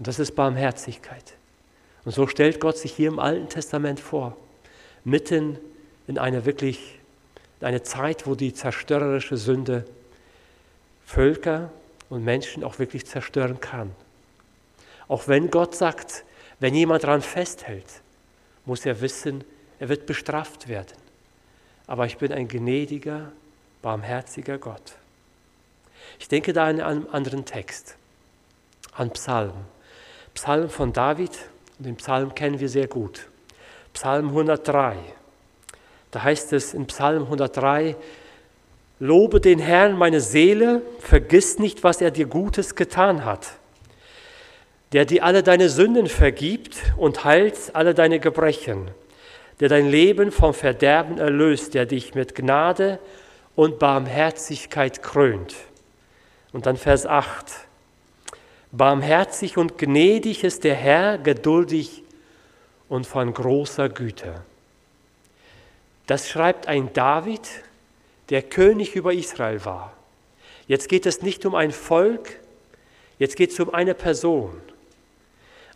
Und 0.01 0.09
das 0.09 0.19
ist 0.19 0.35
Barmherzigkeit. 0.35 1.35
Und 2.05 2.11
so 2.11 2.27
stellt 2.27 2.59
Gott 2.59 2.77
sich 2.77 2.93
hier 2.93 3.07
im 3.07 3.21
Alten 3.21 3.49
Testament 3.49 4.01
vor, 4.01 4.37
mitten 5.05 5.59
in 6.07 6.19
eine 6.19 6.45
wirklich 6.45 7.01
in 7.61 7.67
eine 7.67 7.83
Zeit, 7.83 8.27
wo 8.27 8.35
die 8.35 8.55
zerstörerische 8.55 9.37
Sünde 9.37 9.85
Völker 11.05 11.71
und 12.09 12.25
Menschen 12.25 12.65
auch 12.65 12.79
wirklich 12.79 13.07
zerstören 13.07 13.61
kann. 13.61 13.91
Auch 15.09 15.29
wenn 15.29 15.51
Gott 15.51 15.75
sagt, 15.75 16.25
wenn 16.59 16.75
jemand 16.75 17.05
daran 17.05 17.21
festhält, 17.21 18.01
muss 18.65 18.87
er 18.87 19.01
wissen, 19.01 19.45
er 19.79 19.89
wird 19.89 20.07
bestraft 20.07 20.69
werden. 20.69 20.97
Aber 21.87 22.07
ich 22.07 22.17
bin 22.19 22.33
ein 22.33 22.49
gnädiger, 22.49 23.33
barmherziger 23.83 24.59
Gott. 24.59 24.95
Ich 26.19 26.29
denke 26.29 26.53
da 26.53 26.67
an 26.67 26.81
einen 26.81 27.09
anderen 27.09 27.45
Text, 27.45 27.97
an 28.93 29.11
Psalm. 29.11 29.55
Psalm 30.35 30.71
von 30.71 30.93
David, 30.93 31.37
und 31.79 31.87
den 31.87 31.97
Psalm 31.97 32.35
kennen 32.35 32.61
wir 32.61 32.69
sehr 32.69 32.87
gut. 32.87 33.30
Psalm 33.95 34.29
103. 34.29 34.97
Da 36.11 36.23
heißt 36.23 36.53
es 36.53 36.75
in 36.75 36.87
Psalm 36.87 37.25
103, 37.25 37.97
Lobe 38.99 39.41
den 39.41 39.59
Herrn 39.59 39.97
meine 39.97 40.21
Seele, 40.21 40.83
vergiss 40.99 41.59
nicht, 41.59 41.83
was 41.85 42.03
er 42.03 42.11
dir 42.11 42.27
Gutes 42.27 42.75
getan 42.75 43.25
hat. 43.25 43.47
Der 44.93 45.07
dir 45.07 45.25
alle 45.25 45.43
deine 45.43 45.71
Sünden 45.71 46.07
vergibt 46.07 46.77
und 46.99 47.25
heilt 47.25 47.57
alle 47.73 47.95
deine 47.95 48.21
Gebrechen. 48.21 48.91
Der 49.61 49.69
dein 49.69 49.89
Leben 49.89 50.33
vom 50.33 50.53
Verderben 50.53 51.19
erlöst, 51.19 51.75
der 51.75 51.87
dich 51.87 52.15
mit 52.15 52.35
Gnade 52.35 52.99
und 53.55 53.79
Barmherzigkeit 53.79 55.03
krönt. 55.03 55.55
Und 56.53 56.67
dann 56.67 56.77
Vers 56.77 57.07
8. 57.07 57.47
Barmherzig 58.73 59.57
und 59.57 59.79
gnädig 59.79 60.45
ist 60.45 60.65
der 60.65 60.75
Herr, 60.75 61.19
geduldig 61.19 62.00
und 62.91 63.07
von 63.07 63.33
großer 63.33 63.89
Güte. 63.89 64.43
Das 66.07 66.29
schreibt 66.29 66.67
ein 66.67 66.93
David, 66.93 67.49
der 68.29 68.43
König 68.43 68.97
über 68.97 69.15
Israel 69.15 69.65
war. 69.65 69.93
Jetzt 70.67 70.89
geht 70.89 71.07
es 71.07 71.23
nicht 71.23 71.47
um 71.47 71.55
ein 71.55 71.71
Volk, 71.71 72.41
jetzt 73.19 73.37
geht 73.37 73.53
es 73.53 73.61
um 73.61 73.73
eine 73.73 73.95
Person. 73.95 74.61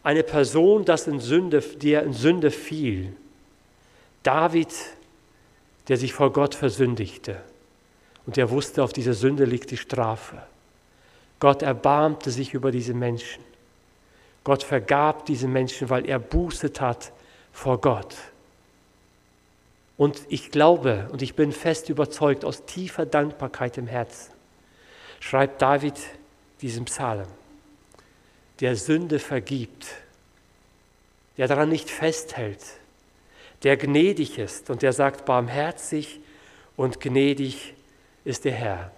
Eine 0.02 0.24
Person, 0.24 0.84
das 0.84 1.06
in 1.06 1.20
Sünde, 1.20 1.60
der 1.60 2.02
in 2.02 2.12
Sünde 2.12 2.50
fiel. 2.50 3.16
David, 4.24 4.74
der 5.86 5.96
sich 5.96 6.12
vor 6.12 6.32
Gott 6.32 6.56
versündigte. 6.56 7.40
Und 8.26 8.36
er 8.36 8.50
wusste, 8.50 8.82
auf 8.82 8.92
diese 8.92 9.14
Sünde 9.14 9.44
liegt 9.44 9.70
die 9.70 9.76
Strafe. 9.76 10.42
Gott 11.38 11.62
erbarmte 11.62 12.30
sich 12.30 12.54
über 12.54 12.72
diese 12.72 12.92
Menschen. 12.92 13.53
Gott 14.44 14.62
vergab 14.62 15.24
diese 15.26 15.48
Menschen, 15.48 15.88
weil 15.88 16.06
er 16.06 16.18
bußet 16.18 16.80
hat 16.80 17.12
vor 17.52 17.80
Gott. 17.80 18.14
Und 19.96 20.20
ich 20.28 20.50
glaube 20.50 21.08
und 21.12 21.22
ich 21.22 21.34
bin 21.34 21.52
fest 21.52 21.88
überzeugt 21.88 22.44
aus 22.44 22.66
tiefer 22.66 23.06
Dankbarkeit 23.06 23.78
im 23.78 23.86
Herzen, 23.86 24.32
schreibt 25.20 25.62
David 25.62 25.94
diesen 26.60 26.84
Psalm, 26.84 27.26
der 28.60 28.76
Sünde 28.76 29.18
vergibt, 29.18 29.86
der 31.36 31.48
daran 31.48 31.68
nicht 31.68 31.90
festhält, 31.90 32.62
der 33.62 33.76
gnädig 33.76 34.38
ist 34.38 34.68
und 34.68 34.82
der 34.82 34.92
sagt, 34.92 35.24
barmherzig 35.24 36.20
und 36.76 37.00
gnädig 37.00 37.74
ist 38.24 38.44
der 38.44 38.52
Herr. 38.52 38.90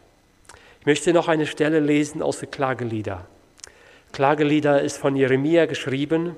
Ich 0.81 0.87
möchte 0.87 1.13
noch 1.13 1.29
eine 1.29 1.47
Stelle 1.47 1.81
lesen 1.81 2.23
aus 2.23 2.41
den 2.41 2.51
Klagelieder. 2.51 3.27
Klagelieder 4.13 4.81
ist 4.83 4.97
von 4.99 5.17
Jeremia 5.17 5.67
geschrieben 5.67 6.35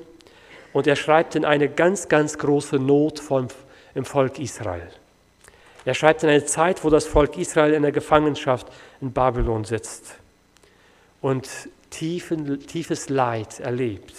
und 0.73 0.87
er 0.87 0.97
schreibt 0.97 1.35
in 1.35 1.45
eine 1.45 1.69
ganz, 1.69 2.09
ganz 2.09 2.39
große 2.39 2.77
Not 2.77 3.21
vom, 3.21 3.49
im 3.95 4.05
Volk 4.05 4.39
Israel. 4.39 4.89
Er 5.85 5.95
schreibt 5.95 6.23
in 6.23 6.29
eine 6.29 6.45
Zeit, 6.45 6.85
wo 6.85 6.91
das 6.91 7.07
Volk 7.07 7.39
Israel 7.39 7.73
in 7.73 7.83
der 7.83 7.93
Gefangenschaft 7.93 8.67
in 9.01 9.13
Babylon 9.13 9.65
sitzt 9.65 10.17
und 11.21 11.49
tiefen, 11.91 12.67
tiefes 12.67 13.09
Leid 13.09 13.61
erlebt. 13.61 14.15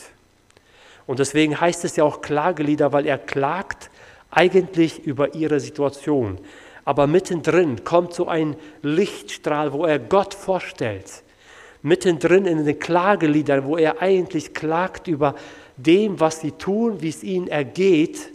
Und 1.05 1.19
deswegen 1.19 1.59
heißt 1.59 1.85
es 1.85 1.95
ja 1.95 2.03
auch 2.03 2.21
Klagelieder, 2.21 2.93
weil 2.93 3.05
er 3.05 3.17
klagt 3.17 3.89
eigentlich 4.31 4.99
über 5.05 5.33
ihre 5.35 5.59
Situation. 5.59 6.39
Aber 6.85 7.07
mittendrin 7.07 7.83
kommt 7.83 8.13
so 8.13 8.27
ein 8.27 8.55
Lichtstrahl, 8.81 9.73
wo 9.73 9.85
er 9.85 9.99
Gott 9.99 10.33
vorstellt. 10.33 11.23
Mittendrin 11.81 12.45
in 12.45 12.65
den 12.65 12.79
Klageliedern, 12.79 13.65
wo 13.65 13.77
er 13.77 14.01
eigentlich 14.01 14.53
klagt 14.53 15.07
über 15.07 15.35
dem, 15.77 16.19
was 16.19 16.41
sie 16.41 16.51
tun, 16.51 17.01
wie 17.01 17.09
es 17.09 17.23
ihnen 17.23 17.47
ergeht, 17.47 18.31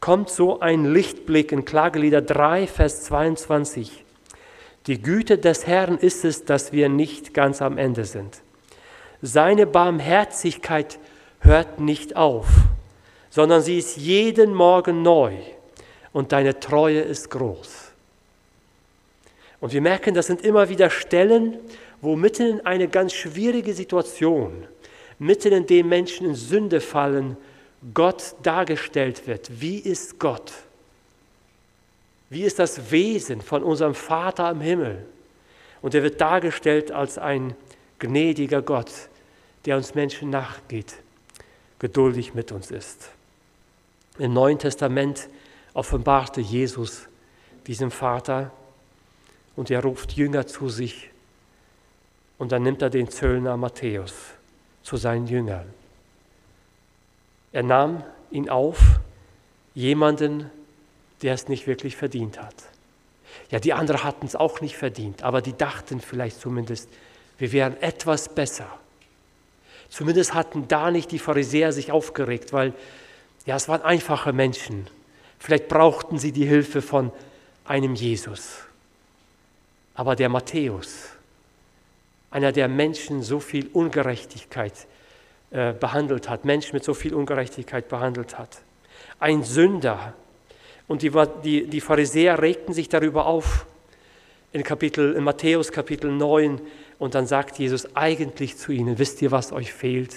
kommt 0.00 0.30
so 0.30 0.60
ein 0.60 0.92
Lichtblick 0.92 1.52
in 1.52 1.64
Klagelieder 1.64 2.22
3, 2.22 2.66
Vers 2.66 3.04
22. 3.04 4.04
Die 4.86 5.00
Güte 5.00 5.38
des 5.38 5.66
Herrn 5.66 5.96
ist 5.96 6.24
es, 6.24 6.44
dass 6.44 6.72
wir 6.72 6.88
nicht 6.88 7.32
ganz 7.32 7.62
am 7.62 7.78
Ende 7.78 8.04
sind. 8.04 8.42
Seine 9.22 9.66
Barmherzigkeit 9.66 10.98
hört 11.40 11.80
nicht 11.80 12.16
auf, 12.16 12.46
sondern 13.30 13.62
sie 13.62 13.78
ist 13.78 13.96
jeden 13.96 14.54
Morgen 14.54 15.02
neu 15.02 15.32
und 16.12 16.32
deine 16.32 16.60
Treue 16.60 17.00
ist 17.00 17.30
groß. 17.30 17.92
Und 19.60 19.72
wir 19.72 19.80
merken, 19.80 20.14
das 20.14 20.26
sind 20.26 20.42
immer 20.42 20.68
wieder 20.68 20.90
Stellen, 20.90 21.58
wo 22.04 22.16
mitten 22.16 22.58
in 22.58 22.66
eine 22.66 22.86
ganz 22.86 23.14
schwierige 23.14 23.72
Situation, 23.72 24.66
mitten 25.18 25.52
in 25.52 25.66
dem 25.66 25.88
Menschen 25.88 26.26
in 26.26 26.34
Sünde 26.34 26.82
fallen, 26.82 27.36
Gott 27.94 28.34
dargestellt 28.42 29.26
wird. 29.26 29.60
Wie 29.60 29.78
ist 29.78 30.18
Gott? 30.18 30.52
Wie 32.28 32.42
ist 32.42 32.58
das 32.58 32.90
Wesen 32.90 33.40
von 33.40 33.62
unserem 33.62 33.94
Vater 33.94 34.50
im 34.50 34.60
Himmel? 34.60 35.04
Und 35.80 35.94
er 35.94 36.02
wird 36.02 36.20
dargestellt 36.20 36.92
als 36.92 37.16
ein 37.16 37.54
gnädiger 37.98 38.60
Gott, 38.60 38.90
der 39.64 39.76
uns 39.76 39.94
Menschen 39.94 40.28
nachgeht, 40.28 40.94
geduldig 41.78 42.34
mit 42.34 42.52
uns 42.52 42.70
ist. 42.70 43.08
Im 44.18 44.34
Neuen 44.34 44.58
Testament 44.58 45.28
offenbarte 45.72 46.42
Jesus 46.42 47.08
diesem 47.66 47.90
Vater 47.90 48.50
und 49.56 49.70
er 49.70 49.82
ruft 49.82 50.12
Jünger 50.12 50.46
zu 50.46 50.68
sich 50.68 51.10
und 52.38 52.52
dann 52.52 52.62
nimmt 52.62 52.82
er 52.82 52.90
den 52.90 53.08
Zöllner 53.08 53.56
Matthäus 53.56 54.14
zu 54.82 54.96
seinen 54.96 55.26
Jüngern. 55.26 55.66
Er 57.52 57.62
nahm 57.62 58.02
ihn 58.30 58.48
auf, 58.48 58.80
jemanden, 59.74 60.50
der 61.22 61.34
es 61.34 61.48
nicht 61.48 61.66
wirklich 61.66 61.96
verdient 61.96 62.40
hat. 62.40 62.54
Ja, 63.50 63.58
die 63.60 63.72
anderen 63.72 64.04
hatten 64.04 64.26
es 64.26 64.36
auch 64.36 64.60
nicht 64.60 64.76
verdient, 64.76 65.22
aber 65.22 65.40
die 65.40 65.56
dachten 65.56 66.00
vielleicht 66.00 66.40
zumindest, 66.40 66.88
wir 67.38 67.52
wären 67.52 67.80
etwas 67.80 68.28
besser. 68.28 68.66
Zumindest 69.88 70.34
hatten 70.34 70.66
da 70.68 70.90
nicht 70.90 71.12
die 71.12 71.18
Pharisäer 71.18 71.72
sich 71.72 71.92
aufgeregt, 71.92 72.52
weil 72.52 72.72
ja, 73.46 73.56
es 73.56 73.68
waren 73.68 73.82
einfache 73.82 74.32
Menschen. 74.32 74.88
Vielleicht 75.38 75.68
brauchten 75.68 76.18
sie 76.18 76.32
die 76.32 76.46
Hilfe 76.46 76.82
von 76.82 77.12
einem 77.64 77.94
Jesus. 77.94 78.56
Aber 79.94 80.16
der 80.16 80.28
Matthäus, 80.28 81.10
einer 82.34 82.50
der 82.50 82.66
Menschen 82.66 83.22
so 83.22 83.38
viel 83.38 83.68
Ungerechtigkeit 83.72 84.88
äh, 85.52 85.72
behandelt 85.72 86.28
hat, 86.28 86.44
Menschen 86.44 86.74
mit 86.74 86.82
so 86.82 86.92
viel 86.92 87.14
Ungerechtigkeit 87.14 87.88
behandelt 87.88 88.36
hat, 88.36 88.60
ein 89.20 89.44
Sünder. 89.44 90.14
Und 90.88 91.02
die, 91.02 91.12
die, 91.44 91.68
die 91.68 91.80
Pharisäer 91.80 92.42
regten 92.42 92.74
sich 92.74 92.88
darüber 92.88 93.26
auf 93.26 93.66
in, 94.52 94.64
Kapitel, 94.64 95.14
in 95.14 95.22
Matthäus 95.22 95.70
Kapitel 95.70 96.10
9 96.10 96.60
und 96.98 97.14
dann 97.14 97.28
sagt 97.28 97.60
Jesus 97.60 97.94
eigentlich 97.94 98.56
zu 98.56 98.72
ihnen, 98.72 98.98
wisst 98.98 99.22
ihr, 99.22 99.30
was 99.30 99.52
euch 99.52 99.72
fehlt? 99.72 100.16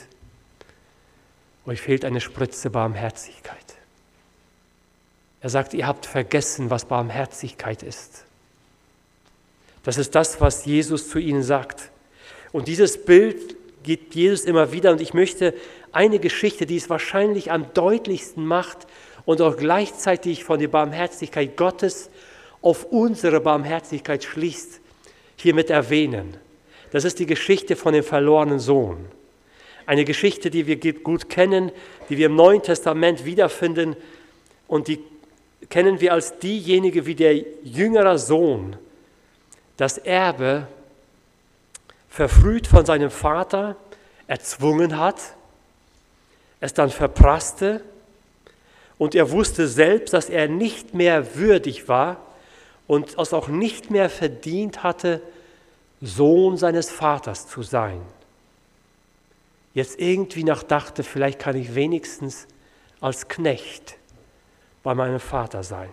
Euch 1.68 1.82
fehlt 1.82 2.04
eine 2.04 2.20
Spritze 2.20 2.72
Barmherzigkeit. 2.72 3.58
Er 5.42 5.52
sagt, 5.52 5.76
ihr 5.76 5.86
habt 5.86 6.08
vergessen, 6.08 6.72
was 6.72 6.86
Barmherzigkeit 6.86 7.84
ist. 7.84 8.26
Das 9.84 10.00
ist 10.00 10.16
das, 10.16 10.42
was 10.42 10.66
Jesus 10.66 11.10
zu 11.10 11.20
ihnen 11.20 11.44
sagt. 11.44 11.92
Und 12.51 12.68
dieses 12.68 13.04
Bild 13.04 13.56
gibt 13.84 14.16
Jesus 14.16 14.46
immer 14.46 14.72
wieder. 14.72 14.92
Und 14.92 15.01
ich 15.01 15.13
möchte 15.13 15.54
eine 15.92 16.20
Geschichte, 16.20 16.66
die 16.66 16.77
es 16.77 16.89
wahrscheinlich 16.89 17.51
am 17.51 17.74
deutlichsten 17.74 18.46
macht 18.46 18.88
und 19.25 19.42
auch 19.42 19.58
gleichzeitig 19.58 20.44
von 20.44 20.60
der 20.60 20.68
Barmherzigkeit 20.68 21.58
Gottes 21.58 22.10
auf 22.62 22.86
unsere 22.86 23.39
Barmherzigkeit 23.39 24.24
schließt, 24.24 24.82
hiermit 25.38 25.70
erwähnen. 25.70 26.38
Das 26.92 27.04
ist 27.04 27.20
die 27.20 27.25
Geschichte 27.25 27.75
von 27.75 27.94
dem 27.94 28.04
verlorenen 28.04 28.60
Sohn. 28.60 29.06
Eine 29.86 30.06
Geschichte, 30.06 30.50
die 30.50 30.68
wir 30.68 30.77
gut 30.94 31.30
kennen, 31.30 31.72
die 32.10 32.18
wir 32.18 32.27
im 32.27 32.36
Neuen 32.36 32.62
Testament 32.62 33.25
wiederfinden 33.25 33.96
und 34.68 34.88
die 34.88 35.00
kennen 35.70 36.00
wir 36.01 36.13
als 36.13 36.39
diejenige, 36.39 37.06
wie 37.06 37.16
der 37.16 37.36
jüngere 37.63 38.18
Sohn 38.18 38.75
das 39.77 39.98
Erbe 39.98 40.68
verfrüht 42.18 42.66
von 42.66 42.84
seinem 42.84 43.12
Vater 43.12 43.76
erzwungen 44.26 44.98
hat, 44.98 45.22
es 46.60 46.74
dann 46.74 46.90
verprasste 46.90 47.84
und 48.98 49.14
er 49.14 49.30
wusste 49.30 49.68
selbst, 49.68 50.16
dass 50.16 50.28
er 50.28 50.48
nicht 50.48 50.96
mehr 50.96 51.36
würdig 51.36 51.88
war 51.88 52.18
und 52.88 53.16
es 53.20 53.34
auch 53.34 53.50
nicht 53.50 53.92
mehr 53.92 54.10
verdient 54.10 54.82
hatte, 54.82 55.22
Sohn 56.02 56.58
seines 56.58 56.90
Vaters 56.90 57.48
zu 57.48 57.62
sein. 57.62 58.02
Jetzt 59.76 60.00
irgendwie 60.00 60.44
nachdachte, 60.44 61.04
vielleicht 61.04 61.38
kann 61.38 61.56
ich 61.56 61.76
wenigstens 61.76 62.48
als 63.00 63.28
Knecht 63.28 63.96
bei 64.82 64.96
meinem 64.96 65.20
Vater 65.20 65.62
sein. 65.62 65.92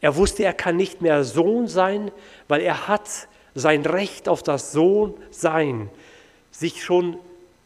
Er 0.00 0.16
wusste, 0.16 0.42
er 0.42 0.52
kann 0.52 0.76
nicht 0.76 1.00
mehr 1.00 1.22
Sohn 1.22 1.68
sein, 1.68 2.10
weil 2.48 2.60
er 2.60 2.88
hat 2.88 3.28
sein 3.58 3.84
Recht 3.84 4.28
auf 4.28 4.42
das 4.42 4.72
Sohnsein 4.72 5.90
sich 6.50 6.82
schon 6.82 7.18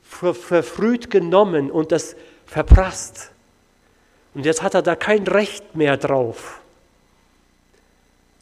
verfrüht 0.03 1.11
genommen 1.11 1.71
und 1.71 1.93
das 1.93 2.17
verprasst. 2.47 3.31
Und 4.35 4.45
jetzt 4.45 4.63
hat 4.63 4.75
er 4.75 4.83
da 4.83 4.97
kein 4.97 5.27
Recht 5.27 5.75
mehr 5.75 5.97
drauf. 5.97 6.61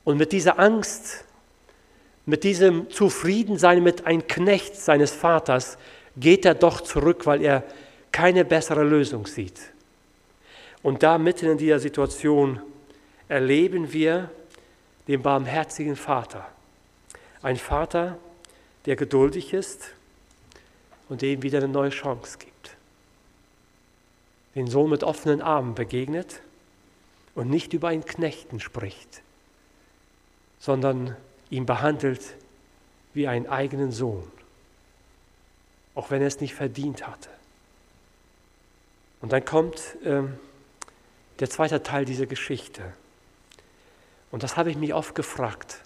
Und 0.05 0.17
mit 0.17 0.33
dieser 0.33 0.59
Angst, 0.59 1.25
mit 2.27 2.45
diesem 2.45 2.91
Zufriedensein 2.91 3.83
mit 3.83 4.07
ein 4.07 4.27
Knecht 4.27 4.77
seines 4.77 5.13
Vaters, 5.13 5.79
geht 6.17 6.45
er 6.45 6.55
doch 6.55 6.81
zurück, 6.81 7.27
weil 7.27 7.43
er 7.43 7.65
keine 8.13 8.45
bessere 8.45 8.83
Lösung 8.83 9.27
sieht. 9.27 9.61
Und 10.83 11.03
da 11.03 11.19
mitten 11.19 11.47
in 11.47 11.59
dieser 11.59 11.79
Situation 11.79 12.61
erleben 13.29 13.93
wir 13.93 14.31
den 15.07 15.23
barmherzigen 15.23 15.97
Vater. 15.97 16.47
Ein 17.43 17.57
Vater, 17.57 18.19
der 18.87 18.97
geduldig 18.97 19.53
ist 19.53 19.91
und 21.09 21.23
dem 21.23 21.43
wieder 21.43 21.59
eine 21.59 21.69
neue 21.69 21.91
Chance 21.91 22.39
gibt. 22.39 22.77
Den 24.55 24.67
Sohn 24.67 24.91
mit 24.91 25.05
offenen 25.05 25.41
Armen 25.41 25.75
begegnet 25.75 26.41
und 27.35 27.49
nicht 27.49 27.73
über 27.73 27.89
einen 27.89 28.05
Knechten 28.05 28.61
spricht, 28.61 29.23
sondern 30.59 31.17
ihn 31.51 31.67
behandelt 31.67 32.35
wie 33.15 33.27
einen 33.27 33.47
eigenen 33.47 33.93
Sohn, 33.93 34.31
auch 35.95 36.11
wenn 36.11 36.21
er 36.21 36.29
es 36.29 36.41
nicht 36.41 36.55
verdient 36.55 37.07
hatte. 37.07 37.31
Und 39.21 39.33
dann 39.33 39.45
kommt 39.45 39.97
ähm, 40.05 40.39
der 41.41 41.51
zweite 41.51 41.83
Teil 41.83 42.05
dieser 42.05 42.27
Geschichte. 42.27 42.93
Und 44.31 44.43
das 44.43 44.57
habe 44.57 44.71
ich 44.71 44.77
mich 44.77 44.95
oft 44.95 45.15
gefragt. 45.15 45.81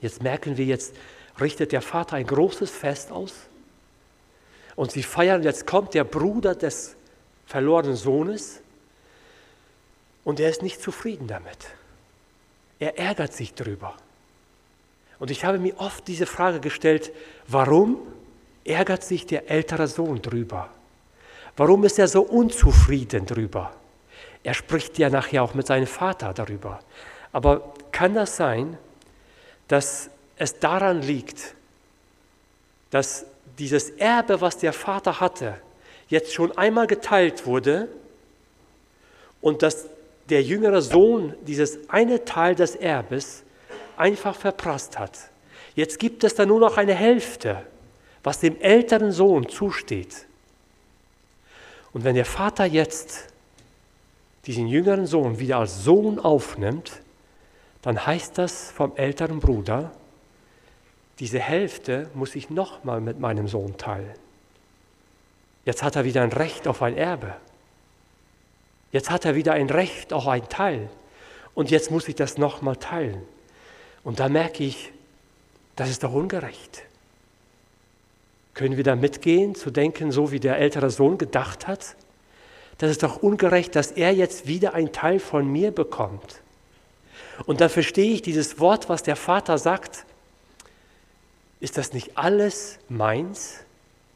Jetzt 0.00 0.22
merken 0.22 0.56
wir, 0.56 0.64
jetzt 0.64 0.94
richtet 1.40 1.72
der 1.72 1.82
Vater 1.82 2.16
ein 2.16 2.26
großes 2.26 2.70
Fest 2.70 3.10
aus 3.10 3.34
und 4.74 4.90
sie 4.92 5.02
feiern, 5.02 5.42
jetzt 5.42 5.66
kommt 5.66 5.94
der 5.94 6.04
Bruder 6.04 6.54
des 6.54 6.96
verlorenen 7.46 7.96
Sohnes 7.96 8.60
und 10.24 10.40
er 10.40 10.50
ist 10.50 10.62
nicht 10.62 10.82
zufrieden 10.82 11.26
damit. 11.26 11.58
Er 12.78 12.98
ärgert 12.98 13.32
sich 13.32 13.54
drüber. 13.54 13.94
Und 15.18 15.30
ich 15.30 15.44
habe 15.44 15.58
mir 15.58 15.78
oft 15.78 16.06
diese 16.08 16.26
Frage 16.26 16.60
gestellt, 16.60 17.10
warum 17.48 17.98
ärgert 18.64 19.02
sich 19.02 19.24
der 19.26 19.50
ältere 19.50 19.88
Sohn 19.88 20.20
drüber? 20.20 20.68
Warum 21.56 21.84
ist 21.84 21.98
er 21.98 22.08
so 22.08 22.20
unzufrieden 22.22 23.24
drüber? 23.24 23.72
Er 24.42 24.52
spricht 24.52 24.98
ja 24.98 25.08
nachher 25.08 25.42
auch 25.42 25.54
mit 25.54 25.66
seinem 25.66 25.86
Vater 25.86 26.34
darüber. 26.34 26.80
Aber 27.32 27.72
kann 27.92 28.14
das 28.14 28.36
sein, 28.36 28.76
dass 29.68 30.10
es 30.36 30.58
daran 30.58 31.02
liegt, 31.02 31.54
dass 32.90 33.26
dieses 33.58 33.90
Erbe, 33.90 34.40
was 34.40 34.58
der 34.58 34.72
Vater 34.72 35.20
hatte, 35.20 35.54
jetzt 36.08 36.32
schon 36.32 36.56
einmal 36.56 36.86
geteilt 36.86 37.46
wurde 37.46 37.88
und 39.40 39.62
dass 39.62 39.86
der 40.28 40.42
jüngere 40.42 40.82
Sohn 40.82 41.34
dieses 41.46 41.78
eine 41.88 42.24
Teil 42.24 42.54
des 42.54 42.76
Erbes 42.76 43.42
einfach 43.96 44.36
verprasst 44.36 44.98
hat. 44.98 45.30
Jetzt 45.74 45.98
gibt 45.98 46.24
es 46.24 46.34
da 46.34 46.46
nur 46.46 46.60
noch 46.60 46.76
eine 46.76 46.94
Hälfte, 46.94 47.62
was 48.22 48.40
dem 48.40 48.60
älteren 48.60 49.12
Sohn 49.12 49.48
zusteht. 49.48 50.26
Und 51.92 52.04
wenn 52.04 52.14
der 52.14 52.24
Vater 52.24 52.64
jetzt 52.64 53.26
diesen 54.46 54.66
jüngeren 54.66 55.06
Sohn 55.06 55.38
wieder 55.38 55.58
als 55.58 55.84
Sohn 55.84 56.18
aufnimmt, 56.18 57.00
dann 57.86 58.04
heißt 58.04 58.36
das 58.36 58.72
vom 58.72 58.96
älteren 58.96 59.38
Bruder, 59.38 59.92
diese 61.20 61.38
Hälfte 61.38 62.10
muss 62.14 62.34
ich 62.34 62.50
nochmal 62.50 63.00
mit 63.00 63.20
meinem 63.20 63.46
Sohn 63.46 63.76
teilen. 63.76 64.12
Jetzt 65.64 65.84
hat 65.84 65.94
er 65.94 66.04
wieder 66.04 66.22
ein 66.22 66.32
Recht 66.32 66.66
auf 66.66 66.82
ein 66.82 66.96
Erbe. 66.96 67.36
Jetzt 68.90 69.08
hat 69.12 69.24
er 69.24 69.36
wieder 69.36 69.52
ein 69.52 69.70
Recht 69.70 70.12
auf 70.12 70.26
ein 70.26 70.48
Teil. 70.48 70.90
Und 71.54 71.70
jetzt 71.70 71.92
muss 71.92 72.08
ich 72.08 72.16
das 72.16 72.38
nochmal 72.38 72.74
teilen. 72.74 73.22
Und 74.02 74.18
da 74.18 74.28
merke 74.28 74.64
ich, 74.64 74.92
das 75.76 75.88
ist 75.88 76.02
doch 76.02 76.12
ungerecht. 76.12 76.82
Können 78.54 78.76
wir 78.76 78.82
da 78.82 78.96
mitgehen, 78.96 79.54
zu 79.54 79.70
denken, 79.70 80.10
so 80.10 80.32
wie 80.32 80.40
der 80.40 80.58
ältere 80.58 80.90
Sohn 80.90 81.18
gedacht 81.18 81.68
hat? 81.68 81.94
Das 82.78 82.90
ist 82.90 83.04
doch 83.04 83.22
ungerecht, 83.22 83.76
dass 83.76 83.92
er 83.92 84.12
jetzt 84.12 84.48
wieder 84.48 84.74
ein 84.74 84.90
Teil 84.90 85.20
von 85.20 85.46
mir 85.46 85.70
bekommt. 85.70 86.42
Und 87.44 87.60
dann 87.60 87.68
verstehe 87.68 88.14
ich 88.14 88.22
dieses 88.22 88.58
Wort, 88.58 88.88
was 88.88 89.02
der 89.02 89.16
Vater 89.16 89.58
sagt. 89.58 90.04
Ist 91.60 91.76
das 91.76 91.92
nicht 91.92 92.16
alles 92.16 92.78
meins, 92.88 93.60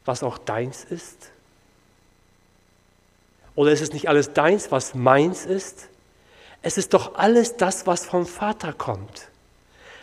was 0.05 0.23
auch 0.23 0.37
deins 0.37 0.83
ist? 0.83 1.31
Oder 3.55 3.71
ist 3.71 3.81
es 3.81 3.93
nicht 3.93 4.07
alles 4.09 4.33
deins, 4.33 4.71
was 4.71 4.95
meins 4.95 5.45
ist? 5.45 5.87
Es 6.61 6.77
ist 6.77 6.93
doch 6.93 7.15
alles 7.15 7.57
das, 7.57 7.87
was 7.87 8.05
vom 8.05 8.25
Vater 8.25 8.73
kommt. 8.73 9.27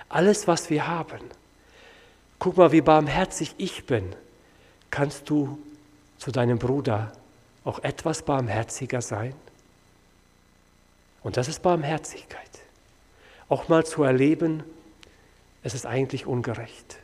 Alles, 0.09 0.47
was 0.47 0.71
wir 0.71 0.87
haben. 0.87 1.21
Guck 2.39 2.57
mal, 2.57 2.73
wie 2.73 2.81
barmherzig 2.81 3.55
ich 3.59 3.87
bin. 3.87 4.15
Kannst 4.91 5.29
du 5.29 5.59
zu 6.19 6.31
deinem 6.31 6.59
Bruder 6.59 7.13
auch 7.65 7.81
etwas 7.81 8.23
barmherziger 8.23 9.03
sein? 9.03 9.35
Und 11.23 11.37
das 11.37 11.49
ist 11.49 11.63
Barmherzigkeit. 11.63 12.48
Auch 13.49 13.69
mal 13.69 13.85
zu 13.87 14.03
erleben, 14.03 14.63
es 15.63 15.75
ist 15.75 15.87
eigentlich 15.87 16.27
ungerecht. 16.27 16.99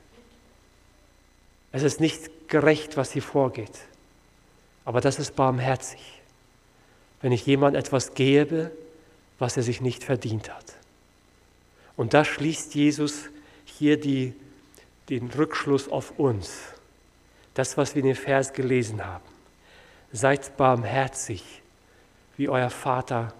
Es 1.72 1.83
ist 1.83 2.00
nicht 2.00 2.48
gerecht, 2.48 2.96
was 2.96 3.12
hier 3.12 3.22
vorgeht. 3.22 3.78
Aber 4.85 5.00
das 5.00 5.18
ist 5.18 5.35
barmherzig, 5.35 6.22
wenn 7.20 7.33
ich 7.33 7.46
jemand 7.46 7.74
etwas 7.76 8.14
gebe, 8.14 8.70
was 9.38 9.57
er 9.57 9.62
sich 9.62 9.80
nicht 9.80 10.04
verdient 10.04 10.54
hat. 10.54 10.74
Und 11.96 12.14
da 12.14 12.24
schließt 12.24 12.74
Jesus 12.74 13.24
hier 13.64 13.98
die, 13.98 14.35
den 15.09 15.30
Rückschluss 15.30 15.88
auf 15.88 16.18
uns. 16.18 16.52
Das, 17.54 17.76
was 17.76 17.94
wir 17.94 18.00
in 18.00 18.09
dem 18.09 18.16
Vers 18.16 18.52
gelesen 18.52 19.04
haben. 19.04 19.24
Seid 20.12 20.57
barmherzig, 20.57 21.42
wie 22.37 22.48
euer 22.48 22.70
Vater 22.70 23.33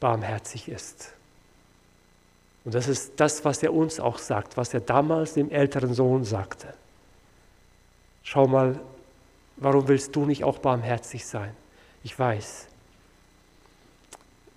barmherzig 0.00 0.68
ist. 0.68 1.13
Und 2.64 2.74
das 2.74 2.88
ist 2.88 3.12
das, 3.16 3.44
was 3.44 3.62
er 3.62 3.74
uns 3.74 4.00
auch 4.00 4.18
sagt, 4.18 4.56
was 4.56 4.72
er 4.72 4.80
damals 4.80 5.34
dem 5.34 5.50
älteren 5.50 5.92
Sohn 5.92 6.24
sagte. 6.24 6.72
Schau 8.22 8.46
mal, 8.46 8.80
warum 9.56 9.86
willst 9.88 10.16
du 10.16 10.24
nicht 10.24 10.44
auch 10.44 10.58
barmherzig 10.58 11.26
sein? 11.26 11.54
Ich 12.02 12.18
weiß, 12.18 12.66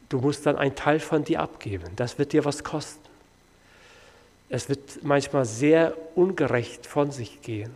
du 0.10 0.20
musst 0.20 0.46
dann 0.46 0.56
einen 0.56 0.76
Teil 0.76 1.00
von 1.00 1.26
dir 1.26 1.42
abgeben. 1.42 1.90
Das 1.98 2.18
wird 2.18 2.32
dir 2.32 2.46
was 2.46 2.64
kosten. 2.64 3.04
Es 4.50 4.70
wird 4.70 5.04
manchmal 5.04 5.44
sehr 5.44 5.94
ungerecht 6.16 6.86
von 6.86 7.12
sich 7.12 7.42
gehen. 7.42 7.74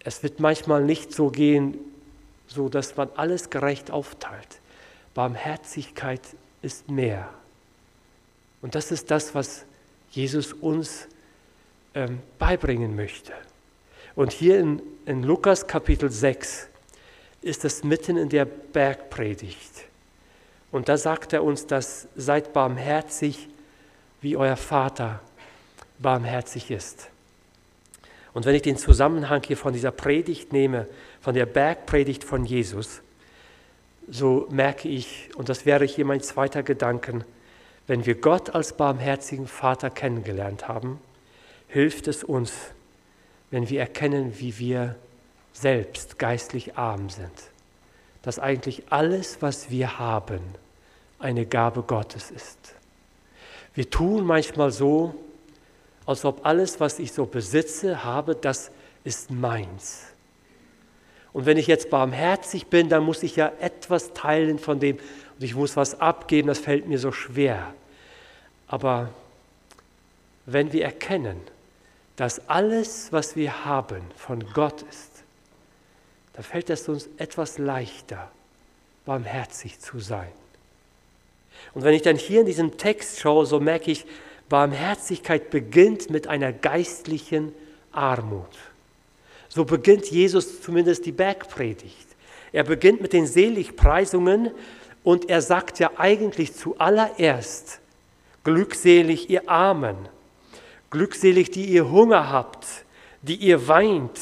Es 0.00 0.22
wird 0.22 0.40
manchmal 0.40 0.82
nicht 0.82 1.12
so 1.12 1.28
gehen, 1.28 1.78
so 2.46 2.70
dass 2.70 2.96
man 2.96 3.10
alles 3.16 3.50
gerecht 3.50 3.90
aufteilt. 3.90 4.60
Barmherzigkeit 5.12 6.22
ist 6.62 6.90
mehr. 6.90 7.28
Und 8.64 8.74
das 8.74 8.90
ist 8.90 9.10
das, 9.10 9.34
was 9.34 9.66
Jesus 10.10 10.54
uns 10.54 11.06
ähm, 11.94 12.20
beibringen 12.38 12.96
möchte. 12.96 13.34
Und 14.16 14.32
hier 14.32 14.58
in, 14.58 14.80
in 15.04 15.22
Lukas 15.22 15.66
Kapitel 15.66 16.10
6 16.10 16.68
ist 17.42 17.66
es 17.66 17.84
mitten 17.84 18.16
in 18.16 18.30
der 18.30 18.46
Bergpredigt. 18.46 19.84
Und 20.72 20.88
da 20.88 20.96
sagt 20.96 21.34
er 21.34 21.44
uns, 21.44 21.66
dass 21.66 22.08
seid 22.16 22.54
barmherzig, 22.54 23.50
wie 24.22 24.34
euer 24.34 24.56
Vater 24.56 25.20
barmherzig 25.98 26.70
ist. 26.70 27.10
Und 28.32 28.46
wenn 28.46 28.54
ich 28.54 28.62
den 28.62 28.78
Zusammenhang 28.78 29.42
hier 29.46 29.58
von 29.58 29.74
dieser 29.74 29.90
Predigt 29.90 30.54
nehme, 30.54 30.86
von 31.20 31.34
der 31.34 31.44
Bergpredigt 31.44 32.24
von 32.24 32.46
Jesus, 32.46 33.02
so 34.08 34.48
merke 34.50 34.88
ich, 34.88 35.28
und 35.34 35.50
das 35.50 35.66
wäre 35.66 35.84
hier 35.84 36.06
mein 36.06 36.22
zweiter 36.22 36.62
Gedanken, 36.62 37.24
wenn 37.86 38.06
wir 38.06 38.14
Gott 38.14 38.50
als 38.54 38.76
barmherzigen 38.76 39.46
Vater 39.46 39.90
kennengelernt 39.90 40.68
haben, 40.68 41.00
hilft 41.68 42.08
es 42.08 42.24
uns, 42.24 42.52
wenn 43.50 43.68
wir 43.68 43.80
erkennen, 43.80 44.38
wie 44.38 44.58
wir 44.58 44.96
selbst 45.52 46.18
geistlich 46.18 46.76
arm 46.76 47.10
sind, 47.10 47.32
dass 48.22 48.38
eigentlich 48.38 48.84
alles, 48.90 49.38
was 49.40 49.70
wir 49.70 49.98
haben, 49.98 50.40
eine 51.18 51.46
Gabe 51.46 51.82
Gottes 51.82 52.30
ist. 52.30 52.74
Wir 53.74 53.88
tun 53.88 54.24
manchmal 54.24 54.70
so, 54.70 55.14
als 56.06 56.24
ob 56.24 56.44
alles, 56.44 56.80
was 56.80 56.98
ich 56.98 57.12
so 57.12 57.26
besitze, 57.26 58.04
habe, 58.04 58.34
das 58.34 58.70
ist 59.04 59.30
meins. 59.30 60.04
Und 61.32 61.46
wenn 61.46 61.56
ich 61.56 61.66
jetzt 61.66 61.90
barmherzig 61.90 62.68
bin, 62.68 62.88
dann 62.88 63.02
muss 63.02 63.22
ich 63.22 63.36
ja 63.36 63.50
etwas 63.58 64.12
teilen 64.12 64.58
von 64.58 64.78
dem 64.78 64.98
und 65.38 65.44
ich 65.44 65.54
muss 65.54 65.76
was 65.76 66.00
abgeben, 66.00 66.48
das 66.48 66.58
fällt 66.58 66.86
mir 66.86 66.98
so 66.98 67.12
schwer. 67.12 67.74
Aber 68.66 69.10
wenn 70.46 70.72
wir 70.72 70.84
erkennen, 70.84 71.40
dass 72.16 72.48
alles, 72.48 73.12
was 73.12 73.34
wir 73.34 73.64
haben, 73.64 74.02
von 74.16 74.44
Gott 74.52 74.82
ist, 74.82 75.10
dann 76.34 76.44
fällt 76.44 76.70
es 76.70 76.88
uns 76.88 77.08
etwas 77.16 77.58
leichter, 77.58 78.30
barmherzig 79.04 79.80
zu 79.80 79.98
sein. 79.98 80.32
Und 81.72 81.82
wenn 81.82 81.94
ich 81.94 82.02
dann 82.02 82.16
hier 82.16 82.40
in 82.40 82.46
diesem 82.46 82.76
Text 82.76 83.20
schaue, 83.20 83.46
so 83.46 83.60
merke 83.60 83.90
ich, 83.90 84.04
Barmherzigkeit 84.48 85.50
beginnt 85.50 86.10
mit 86.10 86.26
einer 86.26 86.52
geistlichen 86.52 87.52
Armut. 87.92 88.50
So 89.48 89.64
beginnt 89.64 90.06
Jesus 90.06 90.60
zumindest 90.60 91.06
die 91.06 91.12
Bergpredigt. 91.12 92.06
Er 92.52 92.64
beginnt 92.64 93.00
mit 93.00 93.12
den 93.12 93.26
Seligpreisungen 93.26 94.50
und 95.04 95.28
er 95.28 95.42
sagt 95.42 95.78
ja 95.78 95.92
eigentlich 95.98 96.54
zuallererst, 96.54 97.78
glückselig 98.42 99.30
ihr 99.30 99.48
Armen, 99.48 99.96
glückselig 100.90 101.50
die 101.50 101.66
ihr 101.66 101.90
Hunger 101.90 102.30
habt, 102.30 102.66
die 103.22 103.36
ihr 103.36 103.68
weint, 103.68 104.18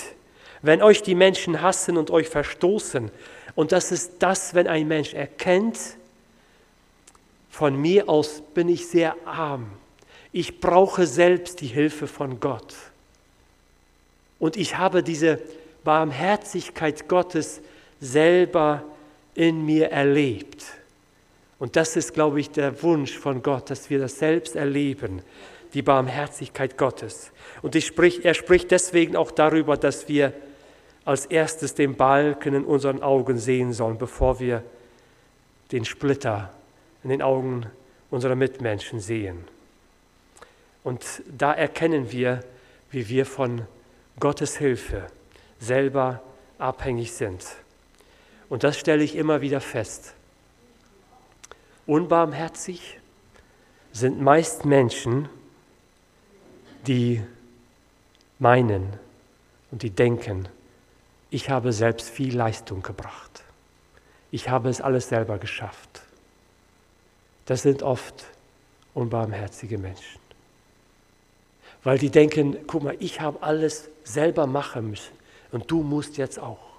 wenn 0.61 0.83
euch 0.83 1.03
die 1.03 1.15
Menschen 1.15 1.63
hassen 1.63 1.97
und 1.97 2.11
euch 2.11 2.29
verstoßen. 2.29 3.11
Und 3.55 3.73
das 3.73 3.93
ist 3.93 4.15
das, 4.19 4.55
wenn 4.55 4.67
ein 4.67 4.89
Mensch 4.89 5.15
erkennt, 5.15 5.79
von 7.51 7.77
mir 7.81 8.09
aus 8.09 8.43
bin 8.55 8.69
ich 8.69 8.89
sehr 8.89 9.15
arm. 9.25 9.71
Ich 10.33 10.61
brauche 10.61 11.07
selbst 11.07 11.61
die 11.61 11.67
Hilfe 11.67 12.07
von 12.07 12.41
Gott. 12.41 12.75
Und 14.39 14.57
ich 14.57 14.79
habe 14.79 15.03
diese 15.03 15.39
Barmherzigkeit 15.85 17.09
Gottes 17.09 17.61
selber 18.01 18.83
in 19.35 19.65
mir 19.65 19.91
erlebt. 19.91 20.65
Und 21.59 21.77
das 21.77 21.97
ist, 21.97 22.13
glaube 22.13 22.41
ich, 22.41 22.51
der 22.51 22.83
Wunsch 22.83 23.17
von 23.17 23.43
Gott, 23.43 23.71
dass 23.71 23.89
wir 23.89 23.99
das 23.99 24.19
selbst 24.19 24.57
erleben, 24.57 25.23
die 25.75 25.83
Barmherzigkeit 25.83 26.77
Gottes. 26.77 27.31
Und 27.63 27.81
sprich, 27.81 28.25
er 28.25 28.35
spricht 28.35 28.71
deswegen 28.71 29.17
auch 29.17 29.31
darüber, 29.31 29.77
dass 29.77 30.09
wir 30.09 30.33
als 31.05 31.27
erstes 31.27 31.75
den 31.75 31.95
Balken 31.95 32.55
in 32.55 32.65
unseren 32.65 33.03
Augen 33.03 33.39
sehen 33.39 33.73
sollen, 33.73 33.99
bevor 33.99 34.41
wir 34.41 34.63
den 35.71 35.85
Splitter 35.85 36.53
in 37.03 37.11
den 37.11 37.23
Augen 37.23 37.67
unserer 38.11 38.37
Mitmenschen 38.37 39.01
sehen. 39.01 39.45
Und 40.85 41.23
da 41.27 41.53
erkennen 41.53 42.13
wir, 42.13 42.41
wie 42.91 43.09
wir 43.09 43.25
von 43.25 43.63
Gottes 44.21 44.59
Hilfe 44.59 45.07
selber 45.59 46.23
abhängig 46.59 47.13
sind. 47.13 47.45
Und 48.53 48.65
das 48.65 48.77
stelle 48.77 49.03
ich 49.03 49.17
immer 49.17 49.41
wieder 49.41 49.63
fest. 49.63 50.13
Unbarmherzig 51.87 53.01
sind 53.93 54.21
meist 54.21 54.67
Menschen, 54.67 55.31
die 56.87 57.23
meinen 58.39 58.93
und 59.71 59.83
die 59.83 59.91
denken, 59.91 60.49
ich 61.31 61.49
habe 61.49 61.73
selbst 61.73 62.11
viel 62.11 62.37
Leistung 62.37 62.83
gebracht. 62.83 63.43
Ich 64.31 64.51
habe 64.51 64.69
es 64.69 64.83
alles 64.83 65.09
selber 65.09 65.39
geschafft 65.39 66.03
das 67.47 67.63
sind 67.63 67.83
oft 67.83 68.25
unbarmherzige 68.95 69.79
Menschen. 69.79 70.21
Weil 71.83 71.99
die 71.99 72.11
denken, 72.11 72.57
guck 72.67 72.83
mal, 72.83 72.97
ich 73.01 73.21
habe 73.21 73.43
alles 73.43 73.91
selber 74.05 74.47
machen 74.47 74.91
müssen 74.91 75.13
und 75.51 75.71
du 75.71 75.83
musst 75.83 76.17
jetzt 76.17 76.39
auch. 76.39 76.72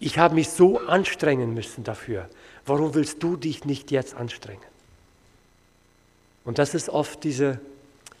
Ich 0.00 0.18
habe 0.18 0.34
mich 0.34 0.50
so 0.50 0.78
anstrengen 0.80 1.54
müssen 1.54 1.84
dafür. 1.84 2.28
Warum 2.66 2.94
willst 2.94 3.22
du 3.22 3.36
dich 3.36 3.64
nicht 3.64 3.90
jetzt 3.90 4.14
anstrengen? 4.14 4.60
Und 6.44 6.58
das 6.58 6.74
ist 6.74 6.88
oft 6.88 7.24
diese 7.24 7.60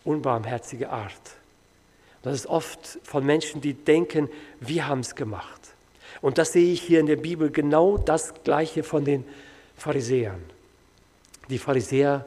unbarmherzige 0.04 0.90
Art. 0.90 1.12
Das 2.22 2.34
ist 2.34 2.46
oft 2.46 2.98
von 3.02 3.24
Menschen, 3.24 3.60
die 3.60 3.74
denken, 3.74 4.30
wir 4.60 4.86
haben 4.86 5.00
es 5.00 5.14
gemacht. 5.14 5.60
Und 6.22 6.38
das 6.38 6.52
sehe 6.52 6.72
ich 6.72 6.80
hier 6.80 7.00
in 7.00 7.06
der 7.06 7.16
Bibel 7.16 7.50
genau 7.50 7.98
das 7.98 8.32
Gleiche 8.44 8.82
von 8.82 9.04
den 9.04 9.24
Pharisäern 9.76 10.40
die 11.48 11.58
Pharisäer, 11.58 12.24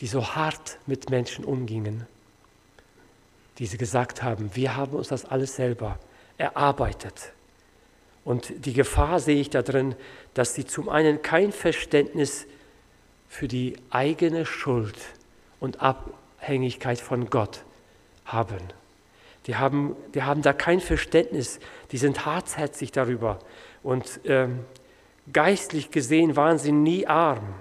die 0.00 0.06
so 0.06 0.34
hart 0.34 0.78
mit 0.86 1.10
Menschen 1.10 1.44
umgingen, 1.44 2.06
die 3.58 3.66
sie 3.66 3.78
gesagt 3.78 4.22
haben, 4.22 4.50
wir 4.54 4.76
haben 4.76 4.92
uns 4.92 5.08
das 5.08 5.24
alles 5.24 5.56
selber 5.56 5.98
erarbeitet. 6.36 7.32
Und 8.28 8.66
die 8.66 8.74
Gefahr 8.74 9.20
sehe 9.20 9.40
ich 9.40 9.48
da 9.48 9.62
drin, 9.62 9.94
dass 10.34 10.54
sie 10.54 10.66
zum 10.66 10.90
einen 10.90 11.22
kein 11.22 11.50
Verständnis 11.50 12.44
für 13.30 13.48
die 13.48 13.76
eigene 13.88 14.44
Schuld 14.44 14.98
und 15.60 15.80
Abhängigkeit 15.80 17.00
von 17.00 17.30
Gott 17.30 17.62
haben. 18.26 18.58
Die 19.46 19.56
haben, 19.56 19.96
die 20.12 20.24
haben 20.24 20.42
da 20.42 20.52
kein 20.52 20.80
Verständnis, 20.80 21.58
die 21.90 21.96
sind 21.96 22.26
hartherzig 22.26 22.92
darüber. 22.92 23.38
Und 23.82 24.20
ähm, 24.24 24.60
geistlich 25.32 25.90
gesehen 25.90 26.36
waren 26.36 26.58
sie 26.58 26.72
nie 26.72 27.06
arm 27.06 27.54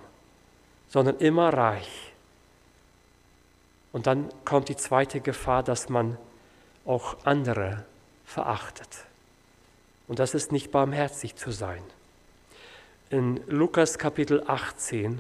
sondern 0.90 1.18
immer 1.18 1.54
reich. 1.54 2.14
Und 3.92 4.08
dann 4.08 4.30
kommt 4.46 4.70
die 4.70 4.76
zweite 4.76 5.22
Gefahr, 5.22 5.64
dass 5.64 5.90
man 5.90 6.18
auch 6.86 7.18
andere 7.26 7.86
verachtet. 8.26 9.07
Und 10.08 10.20
das 10.20 10.34
ist 10.34 10.52
nicht 10.52 10.72
barmherzig 10.72 11.36
zu 11.36 11.52
sein. 11.52 11.82
in 13.10 13.40
Lukas 13.48 13.98
Kapitel 13.98 14.44
18, 14.46 15.20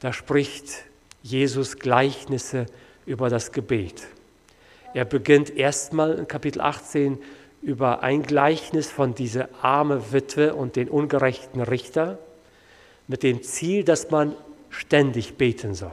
da 0.00 0.12
spricht 0.12 0.84
Jesus 1.22 1.78
Gleichnisse 1.78 2.66
über 3.06 3.30
das 3.30 3.52
Gebet. 3.52 4.06
Er 4.92 5.04
beginnt 5.04 5.56
erstmal 5.56 6.18
in 6.18 6.28
Kapitel 6.28 6.60
18 6.60 7.18
über 7.62 8.02
ein 8.02 8.22
Gleichnis 8.22 8.90
von 8.90 9.14
dieser 9.14 9.48
arme 9.62 10.12
Witwe 10.12 10.54
und 10.54 10.76
den 10.76 10.88
ungerechten 10.88 11.62
Richter 11.62 12.18
mit 13.08 13.22
dem 13.22 13.42
Ziel, 13.42 13.84
dass 13.84 14.10
man 14.10 14.34
ständig 14.68 15.36
beten 15.36 15.74
soll. 15.74 15.90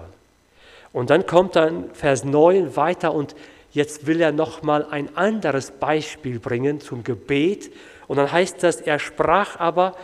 Und 0.91 1.09
dann 1.09 1.25
kommt 1.25 1.55
dann 1.55 1.89
Vers 1.93 2.25
9 2.25 2.75
weiter 2.75 3.13
und 3.13 3.35
jetzt 3.71 4.05
will 4.05 4.19
er 4.19 4.33
noch 4.33 4.63
mal 4.63 4.85
ein 4.85 5.15
anderes 5.15 5.71
Beispiel 5.71 6.39
bringen 6.39 6.81
zum 6.81 7.05
Gebet 7.05 7.71
und 8.11 8.17
dann 8.17 8.29
heißt 8.29 8.61
das, 8.61 8.81
er 8.81 8.99
sprach 8.99 9.57
aber 9.57 9.95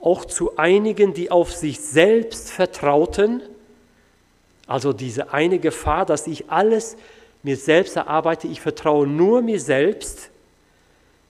auch 0.00 0.24
zu 0.24 0.56
einigen, 0.56 1.14
die 1.14 1.30
auf 1.30 1.54
sich 1.54 1.78
selbst 1.78 2.50
vertrauten, 2.50 3.40
also 4.66 4.92
diese 4.92 5.32
eine 5.32 5.60
Gefahr, 5.60 6.04
dass 6.06 6.26
ich 6.26 6.50
alles 6.50 6.96
mir 7.44 7.56
selbst 7.56 7.94
erarbeite, 7.94 8.48
ich 8.48 8.60
vertraue 8.60 9.06
nur 9.06 9.42
mir 9.42 9.60
selbst, 9.60 10.30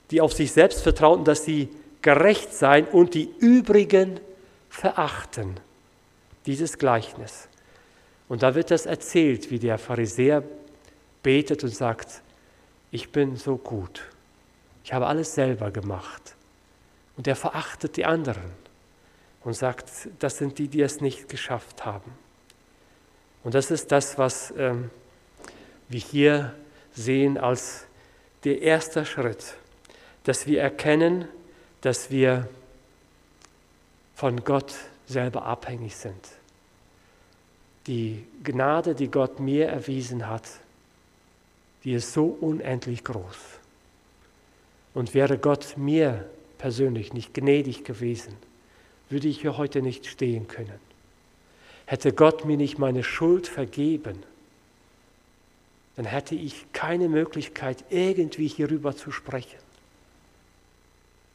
die 0.09 0.19
auf 0.19 0.33
sich 0.33 0.51
selbst 0.51 0.81
vertrauten, 0.81 1.23
dass 1.23 1.45
sie 1.45 1.69
gerecht 2.01 2.51
seien 2.51 2.87
und 2.87 3.13
die 3.13 3.29
übrigen 3.37 4.19
verachten. 4.71 5.59
Dieses 6.47 6.79
Gleichnis. 6.79 7.47
Und 8.27 8.41
da 8.41 8.55
wird 8.55 8.71
das 8.71 8.87
erzählt, 8.87 9.51
wie 9.51 9.59
der 9.59 9.77
Pharisäer 9.77 10.41
betet 11.21 11.63
und 11.63 11.75
sagt, 11.75 12.23
ich 12.89 13.11
bin 13.11 13.35
so 13.35 13.57
gut, 13.57 14.01
ich 14.87 14.93
habe 14.93 15.05
alles 15.07 15.35
selber 15.35 15.69
gemacht. 15.69 16.37
Und 17.17 17.27
er 17.27 17.35
verachtet 17.35 17.97
die 17.97 18.05
anderen 18.05 18.53
und 19.43 19.53
sagt, 19.53 19.91
das 20.19 20.37
sind 20.37 20.59
die, 20.59 20.69
die 20.69 20.79
es 20.79 21.01
nicht 21.01 21.27
geschafft 21.27 21.83
haben. 21.83 22.09
Und 23.43 23.53
das 23.53 23.69
ist 23.69 23.91
das, 23.91 24.17
was 24.17 24.53
ähm, 24.57 24.89
wir 25.89 25.99
hier 25.99 26.55
sehen 26.93 27.37
als 27.37 27.83
der 28.45 28.61
erste 28.61 29.05
Schritt, 29.05 29.55
dass 30.23 30.47
wir 30.47 30.61
erkennen, 30.61 31.27
dass 31.81 32.09
wir 32.09 32.47
von 34.15 34.45
Gott 34.45 34.73
selber 35.05 35.43
abhängig 35.43 35.97
sind. 35.97 36.29
Die 37.87 38.25
Gnade, 38.41 38.95
die 38.95 39.11
Gott 39.11 39.41
mir 39.41 39.67
erwiesen 39.67 40.29
hat, 40.29 40.47
die 41.83 41.91
ist 41.91 42.13
so 42.13 42.37
unendlich 42.39 43.03
groß. 43.03 43.56
Und 44.97 45.13
wäre 45.13 45.37
Gott 45.37 45.75
mir 45.77 46.25
persönlich 46.57 47.13
nicht 47.13 47.35
gnädig 47.35 47.85
gewesen, 47.85 48.33
würde 49.11 49.27
ich 49.27 49.41
hier 49.41 49.55
heute 49.55 49.83
nicht 49.83 50.07
stehen 50.07 50.47
können. 50.47 50.79
Hätte 51.85 52.13
Gott 52.13 52.45
mir 52.45 52.57
nicht 52.57 52.79
meine 52.79 53.03
Schuld 53.03 53.47
vergeben, 53.47 54.23
dann 55.97 56.05
hätte 56.05 56.33
ich 56.33 56.65
keine 56.73 57.09
Möglichkeit, 57.09 57.83
irgendwie 57.91 58.47
hierüber 58.47 58.97
zu 58.97 59.11
sprechen. 59.11 59.59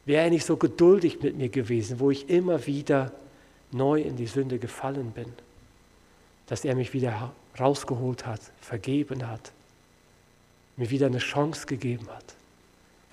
Wäre 0.03 0.25
er 0.25 0.29
nicht 0.29 0.45
so 0.45 0.57
geduldig 0.57 1.21
mit 1.21 1.37
mir 1.37 1.47
gewesen, 1.47 2.01
wo 2.01 2.11
ich 2.11 2.29
immer 2.29 2.65
wieder 2.67 3.13
neu 3.71 4.01
in 4.01 4.17
die 4.17 4.27
Sünde 4.27 4.59
gefallen 4.59 5.11
bin, 5.11 5.31
dass 6.47 6.65
er 6.65 6.75
mich 6.75 6.91
wieder 6.91 7.31
rausgeholt 7.57 8.25
hat, 8.25 8.41
vergeben 8.59 9.25
hat, 9.25 9.53
mir 10.75 10.89
wieder 10.89 11.05
eine 11.05 11.19
Chance 11.19 11.65
gegeben 11.65 12.09
hat. 12.09 12.35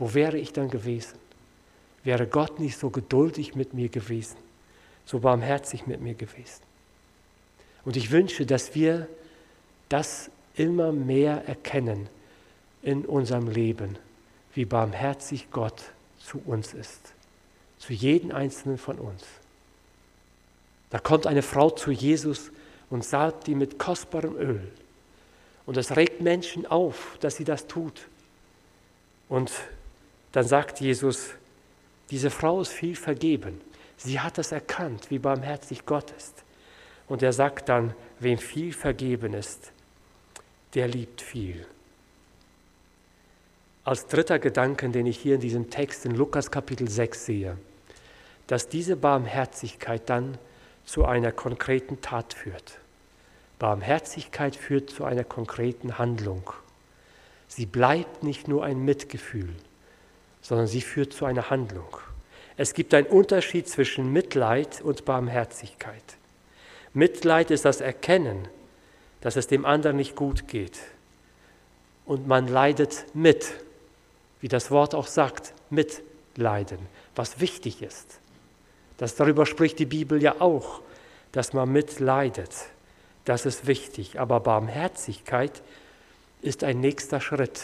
Wo 0.00 0.14
wäre 0.14 0.38
ich 0.38 0.54
dann 0.54 0.70
gewesen? 0.70 1.18
Wäre 2.02 2.26
Gott 2.26 2.58
nicht 2.58 2.78
so 2.78 2.88
geduldig 2.88 3.54
mit 3.54 3.74
mir 3.74 3.90
gewesen, 3.90 4.38
so 5.04 5.20
barmherzig 5.20 5.86
mit 5.86 6.00
mir 6.00 6.14
gewesen? 6.14 6.62
Und 7.84 7.98
ich 7.98 8.10
wünsche, 8.10 8.46
dass 8.46 8.74
wir 8.74 9.06
das 9.90 10.30
immer 10.54 10.90
mehr 10.90 11.46
erkennen 11.46 12.08
in 12.82 13.04
unserem 13.04 13.48
Leben, 13.48 13.98
wie 14.54 14.64
barmherzig 14.64 15.50
Gott 15.50 15.82
zu 16.18 16.40
uns 16.46 16.72
ist, 16.72 17.12
zu 17.78 17.92
jedem 17.92 18.32
einzelnen 18.32 18.78
von 18.78 18.98
uns. 18.98 19.22
Da 20.88 20.98
kommt 20.98 21.26
eine 21.26 21.42
Frau 21.42 21.68
zu 21.68 21.90
Jesus 21.90 22.50
und 22.88 23.04
salbt 23.04 23.48
ihn 23.48 23.58
mit 23.58 23.78
kostbarem 23.78 24.34
Öl. 24.36 24.66
Und 25.66 25.76
es 25.76 25.94
regt 25.94 26.22
Menschen 26.22 26.66
auf, 26.66 27.18
dass 27.20 27.36
sie 27.36 27.44
das 27.44 27.66
tut. 27.66 28.08
Und 29.28 29.52
dann 30.32 30.44
sagt 30.44 30.80
Jesus, 30.80 31.30
diese 32.10 32.30
Frau 32.30 32.60
ist 32.60 32.72
viel 32.72 32.96
vergeben. 32.96 33.60
Sie 33.96 34.20
hat 34.20 34.38
es 34.38 34.52
erkannt, 34.52 35.10
wie 35.10 35.18
barmherzig 35.18 35.84
Gott 35.86 36.10
ist. 36.16 36.44
Und 37.08 37.22
er 37.22 37.32
sagt 37.32 37.68
dann, 37.68 37.94
wem 38.18 38.38
viel 38.38 38.72
vergeben 38.72 39.34
ist, 39.34 39.72
der 40.74 40.88
liebt 40.88 41.20
viel. 41.20 41.66
Als 43.84 44.06
dritter 44.06 44.38
Gedanke, 44.38 44.88
den 44.90 45.06
ich 45.06 45.18
hier 45.18 45.36
in 45.36 45.40
diesem 45.40 45.70
Text 45.70 46.04
in 46.06 46.14
Lukas 46.14 46.50
Kapitel 46.50 46.88
6 46.88 47.26
sehe, 47.26 47.56
dass 48.46 48.68
diese 48.68 48.96
Barmherzigkeit 48.96 50.02
dann 50.06 50.38
zu 50.84 51.04
einer 51.04 51.32
konkreten 51.32 52.00
Tat 52.00 52.34
führt. 52.34 52.78
Barmherzigkeit 53.58 54.56
führt 54.56 54.90
zu 54.90 55.04
einer 55.04 55.24
konkreten 55.24 55.98
Handlung. 55.98 56.52
Sie 57.48 57.66
bleibt 57.66 58.22
nicht 58.22 58.48
nur 58.48 58.64
ein 58.64 58.84
Mitgefühl, 58.84 59.54
sondern 60.42 60.66
sie 60.66 60.81
führt 60.81 61.12
zu 61.12 61.24
einer 61.24 61.50
Handlung. 61.50 61.98
Es 62.57 62.74
gibt 62.74 62.92
einen 62.94 63.07
Unterschied 63.07 63.68
zwischen 63.68 64.12
Mitleid 64.12 64.83
und 64.83 65.05
Barmherzigkeit. 65.05 66.03
Mitleid 66.92 67.50
ist 67.50 67.64
das 67.64 67.81
Erkennen, 67.81 68.48
dass 69.20 69.37
es 69.37 69.46
dem 69.46 69.64
anderen 69.64 69.96
nicht 69.96 70.16
gut 70.16 70.48
geht. 70.48 70.79
Und 72.05 72.26
man 72.26 72.48
leidet 72.48 73.07
mit, 73.14 73.53
wie 74.40 74.48
das 74.48 74.70
Wort 74.70 74.94
auch 74.94 75.07
sagt, 75.07 75.55
mitleiden, 75.70 76.79
was 77.14 77.40
wichtig 77.40 77.83
ist. 77.83 78.18
Das 78.98 79.14
darüber 79.14 79.46
spricht 79.46 79.79
die 79.79 79.87
Bibel 79.87 80.22
ja 80.22 80.40
auch, 80.40 80.83
dass 81.33 81.53
man 81.53 81.70
mitleidet. 81.70 82.50
Das 83.24 83.46
ist 83.46 83.66
wichtig. 83.66 84.18
Aber 84.18 84.40
Barmherzigkeit 84.40 85.62
ist 86.42 86.64
ein 86.64 86.81
nächster 86.81 87.20
Schritt. 87.20 87.62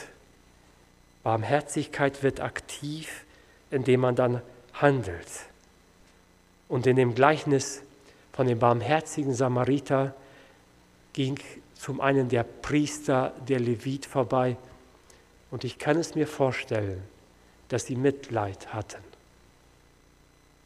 Barmherzigkeit 1.27 2.23
wird 2.23 2.39
aktiv, 2.39 3.25
indem 3.73 4.03
man 4.03 4.15
dann 4.15 4.43
handelt. 4.75 5.27
Und 6.69 6.87
in 6.87 6.95
dem 6.95 7.17
Gleichnis 7.17 7.83
von 8.33 8.47
dem 8.47 8.61
barmherzigen 8.61 9.35
Samariter 9.35 10.15
ging 11.15 11.37
zum 11.75 12.01
einen 12.01 12.29
der 12.29 12.45
Priester, 12.45 13.33
der 13.49 13.59
Levit 13.59 14.07
vorbei. 14.07 14.57
Und 15.51 15.65
ich 15.65 15.81
kann 15.81 15.97
es 15.97 16.15
mir 16.15 16.29
vorstellen, 16.29 17.03
dass 17.71 17.87
sie 17.87 17.97
Mitleid 17.97 18.73
hatten. 18.73 19.03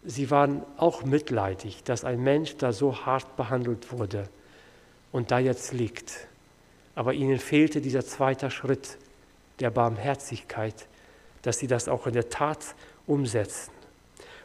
Sie 0.04 0.30
waren 0.30 0.62
auch 0.76 1.04
mitleidig, 1.04 1.84
dass 1.84 2.04
ein 2.04 2.22
Mensch 2.22 2.58
da 2.58 2.74
so 2.74 3.06
hart 3.06 3.34
behandelt 3.38 3.92
wurde 3.92 4.28
und 5.10 5.30
da 5.30 5.38
jetzt 5.38 5.72
liegt. 5.72 6.26
Aber 6.94 7.14
ihnen 7.14 7.38
fehlte 7.38 7.80
dieser 7.80 8.04
zweite 8.04 8.50
Schritt 8.50 8.98
der 9.60 9.70
Barmherzigkeit, 9.70 10.86
dass 11.42 11.58
sie 11.58 11.66
das 11.66 11.88
auch 11.88 12.06
in 12.06 12.14
der 12.14 12.28
Tat 12.28 12.74
umsetzen. 13.06 13.72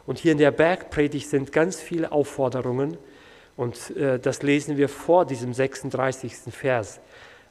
Und 0.06 0.18
hier 0.18 0.32
in 0.32 0.38
der 0.38 0.50
Bergpredigt 0.50 1.28
sind 1.28 1.52
ganz 1.52 1.80
viele 1.80 2.12
Aufforderungen, 2.12 2.96
und 3.56 3.96
äh, 3.96 4.18
das 4.18 4.42
lesen 4.42 4.76
wir 4.76 4.88
vor 4.88 5.24
diesem 5.24 5.54
36. 5.54 6.34
Vers, 6.50 7.00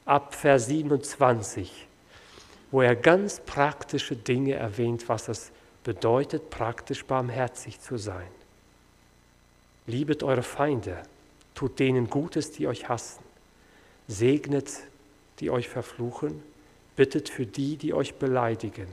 ab 0.06 0.36
Vers 0.36 0.68
27, 0.68 1.88
wo 2.72 2.82
er 2.82 2.96
ganz 2.96 3.40
praktische 3.40 4.16
Dinge 4.16 4.54
erwähnt, 4.54 5.10
was 5.10 5.28
es 5.28 5.52
bedeutet, 5.84 6.50
praktisch 6.50 7.04
barmherzig 7.06 7.80
zu 7.80 7.98
sein. 7.98 8.28
Liebet 9.88 10.24
eure 10.24 10.44
Feinde, 10.44 10.98
tut 11.54 11.80
denen 11.80 12.10
Gutes, 12.10 12.52
die 12.52 12.68
euch 12.68 12.90
hassen, 12.90 13.24
segnet, 14.08 14.72
die 15.40 15.50
euch 15.50 15.70
verfluchen, 15.70 16.44
bittet 16.96 17.30
für 17.30 17.46
die, 17.46 17.78
die 17.78 17.94
euch 17.94 18.16
beleidigen. 18.16 18.88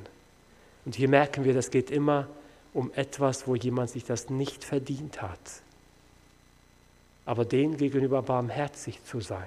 Und 0.85 0.97
hier 0.97 1.09
merken 1.09 1.45
wir, 1.45 1.55
das 1.55 1.71
geht 1.71 1.91
immer 1.91 2.27
um 2.75 2.91
etwas, 2.95 3.47
wo 3.47 3.55
jemand 3.55 3.91
sich 3.91 4.05
das 4.05 4.31
nicht 4.31 4.65
verdient 4.65 5.23
hat 5.23 5.39
aber 7.25 7.45
denen 7.45 7.77
gegenüber 7.77 8.23
barmherzig 8.23 9.03
zu 9.05 9.21
sein. 9.21 9.47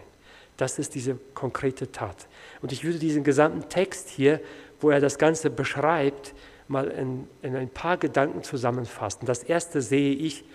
Das 0.57 0.79
ist 0.79 0.95
diese 0.95 1.17
konkrete 1.33 1.91
Tat. 1.91 2.27
Und 2.61 2.71
ich 2.71 2.83
würde 2.83 2.99
diesen 2.99 3.23
gesamten 3.23 3.67
Text 3.67 4.09
hier, 4.09 4.39
wo 4.79 4.89
er 4.89 5.01
das 5.01 5.17
Ganze 5.17 5.49
beschreibt, 5.49 6.33
mal 6.67 6.87
in, 6.87 7.27
in 7.41 7.55
ein 7.55 7.69
paar 7.69 7.97
Gedanken 7.97 8.43
zusammenfassen. 8.43 9.25
Das 9.25 9.43
erste 9.43 9.81
sehe 9.81 10.15
ich, 10.15 10.45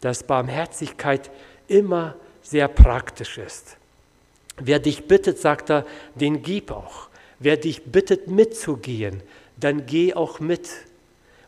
dass 0.00 0.24
Barmherzigkeit 0.24 1.30
immer 1.68 2.16
sehr 2.42 2.68
praktisch 2.68 3.38
ist. 3.38 3.76
Wer 4.56 4.78
dich 4.78 5.06
bittet, 5.06 5.38
sagt 5.38 5.70
er, 5.70 5.86
den 6.14 6.42
gib 6.42 6.70
auch. 6.70 7.08
Wer 7.38 7.56
dich 7.56 7.84
bittet 7.84 8.28
mitzugehen, 8.28 9.22
dann 9.56 9.86
geh 9.86 10.14
auch 10.14 10.40
mit. 10.40 10.70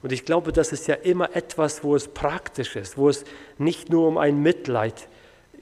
Und 0.03 0.13
ich 0.13 0.25
glaube, 0.25 0.53
das 0.53 0.73
ist 0.73 0.87
ja 0.87 0.95
immer 0.95 1.35
etwas, 1.35 1.83
wo 1.83 1.97
es 1.97 2.09
praktisch 2.09 2.77
ist, 2.77 2.97
wo 2.97 3.09
es 3.09 3.25
nicht 3.59 3.91
nur 3.91 4.09
um 4.09 4.19
ein 4.19 4.43
Mitleid 4.43 5.09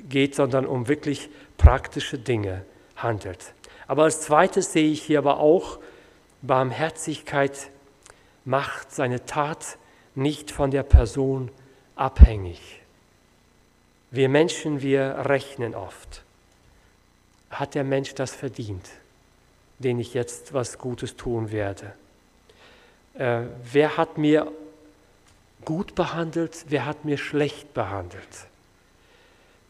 geht, 0.08 0.34
sondern 0.34 0.66
um 0.66 0.88
wirklich 0.88 1.28
praktische 1.56 2.18
Dinge 2.18 2.64
handelt. 2.96 3.52
Aber 3.87 4.04
als 4.04 4.22
zweites 4.22 4.72
sehe 4.72 4.90
ich 4.90 5.02
hier 5.02 5.18
aber 5.18 5.38
auch, 5.38 5.78
Barmherzigkeit 6.42 7.70
macht 8.44 8.92
seine 8.92 9.24
Tat 9.24 9.78
nicht 10.14 10.50
von 10.50 10.70
der 10.70 10.82
Person 10.82 11.50
abhängig. 11.96 12.80
Wir 14.10 14.28
Menschen, 14.28 14.82
wir 14.82 15.24
rechnen 15.26 15.74
oft. 15.74 16.22
Hat 17.50 17.74
der 17.74 17.84
Mensch 17.84 18.14
das 18.14 18.34
verdient, 18.34 18.88
den 19.78 19.98
ich 19.98 20.14
jetzt 20.14 20.54
was 20.54 20.78
Gutes 20.78 21.16
tun 21.16 21.50
werde? 21.50 21.92
Äh, 23.14 23.42
wer 23.72 23.96
hat 23.96 24.18
mir 24.18 24.50
gut 25.64 25.94
behandelt, 25.94 26.66
wer 26.68 26.87
hat 26.87 27.04
mir 27.04 27.18
schlecht 27.18 27.74
behandelt? 27.74 28.46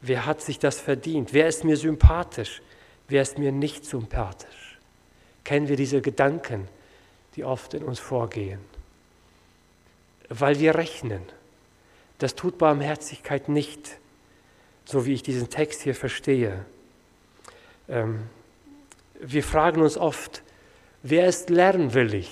Wer 0.00 0.26
hat 0.26 0.42
sich 0.42 0.58
das 0.58 0.80
verdient? 0.80 1.32
Wer 1.32 1.48
ist 1.48 1.64
mir 1.64 1.76
sympathisch? 1.76 2.60
Wer 3.08 3.22
ist 3.22 3.38
mir 3.38 3.52
nicht 3.52 3.84
sympathisch? 3.84 4.78
Kennen 5.44 5.68
wir 5.68 5.76
diese 5.76 6.00
Gedanken, 6.00 6.68
die 7.36 7.44
oft 7.44 7.74
in 7.74 7.84
uns 7.84 8.00
vorgehen? 8.00 8.60
Weil 10.28 10.58
wir 10.58 10.74
rechnen. 10.74 11.22
Das 12.18 12.34
tut 12.34 12.58
Barmherzigkeit 12.58 13.48
nicht, 13.48 13.98
so 14.84 15.06
wie 15.06 15.14
ich 15.14 15.22
diesen 15.22 15.50
Text 15.50 15.82
hier 15.82 15.94
verstehe. 15.94 16.64
Ähm, 17.88 18.24
wir 19.20 19.42
fragen 19.42 19.82
uns 19.82 19.96
oft, 19.96 20.42
wer 21.02 21.26
ist 21.26 21.50
lernwillig? 21.50 22.30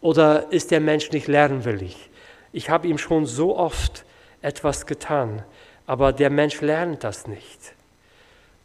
Oder 0.00 0.52
ist 0.52 0.70
der 0.70 0.80
Mensch 0.80 1.10
nicht 1.12 1.28
lernwillig? 1.28 2.10
Ich 2.52 2.70
habe 2.70 2.88
ihm 2.88 2.98
schon 2.98 3.26
so 3.26 3.56
oft 3.56 4.04
etwas 4.42 4.86
getan, 4.86 5.42
aber 5.86 6.12
der 6.12 6.30
Mensch 6.30 6.60
lernt 6.60 7.04
das 7.04 7.26
nicht. 7.26 7.74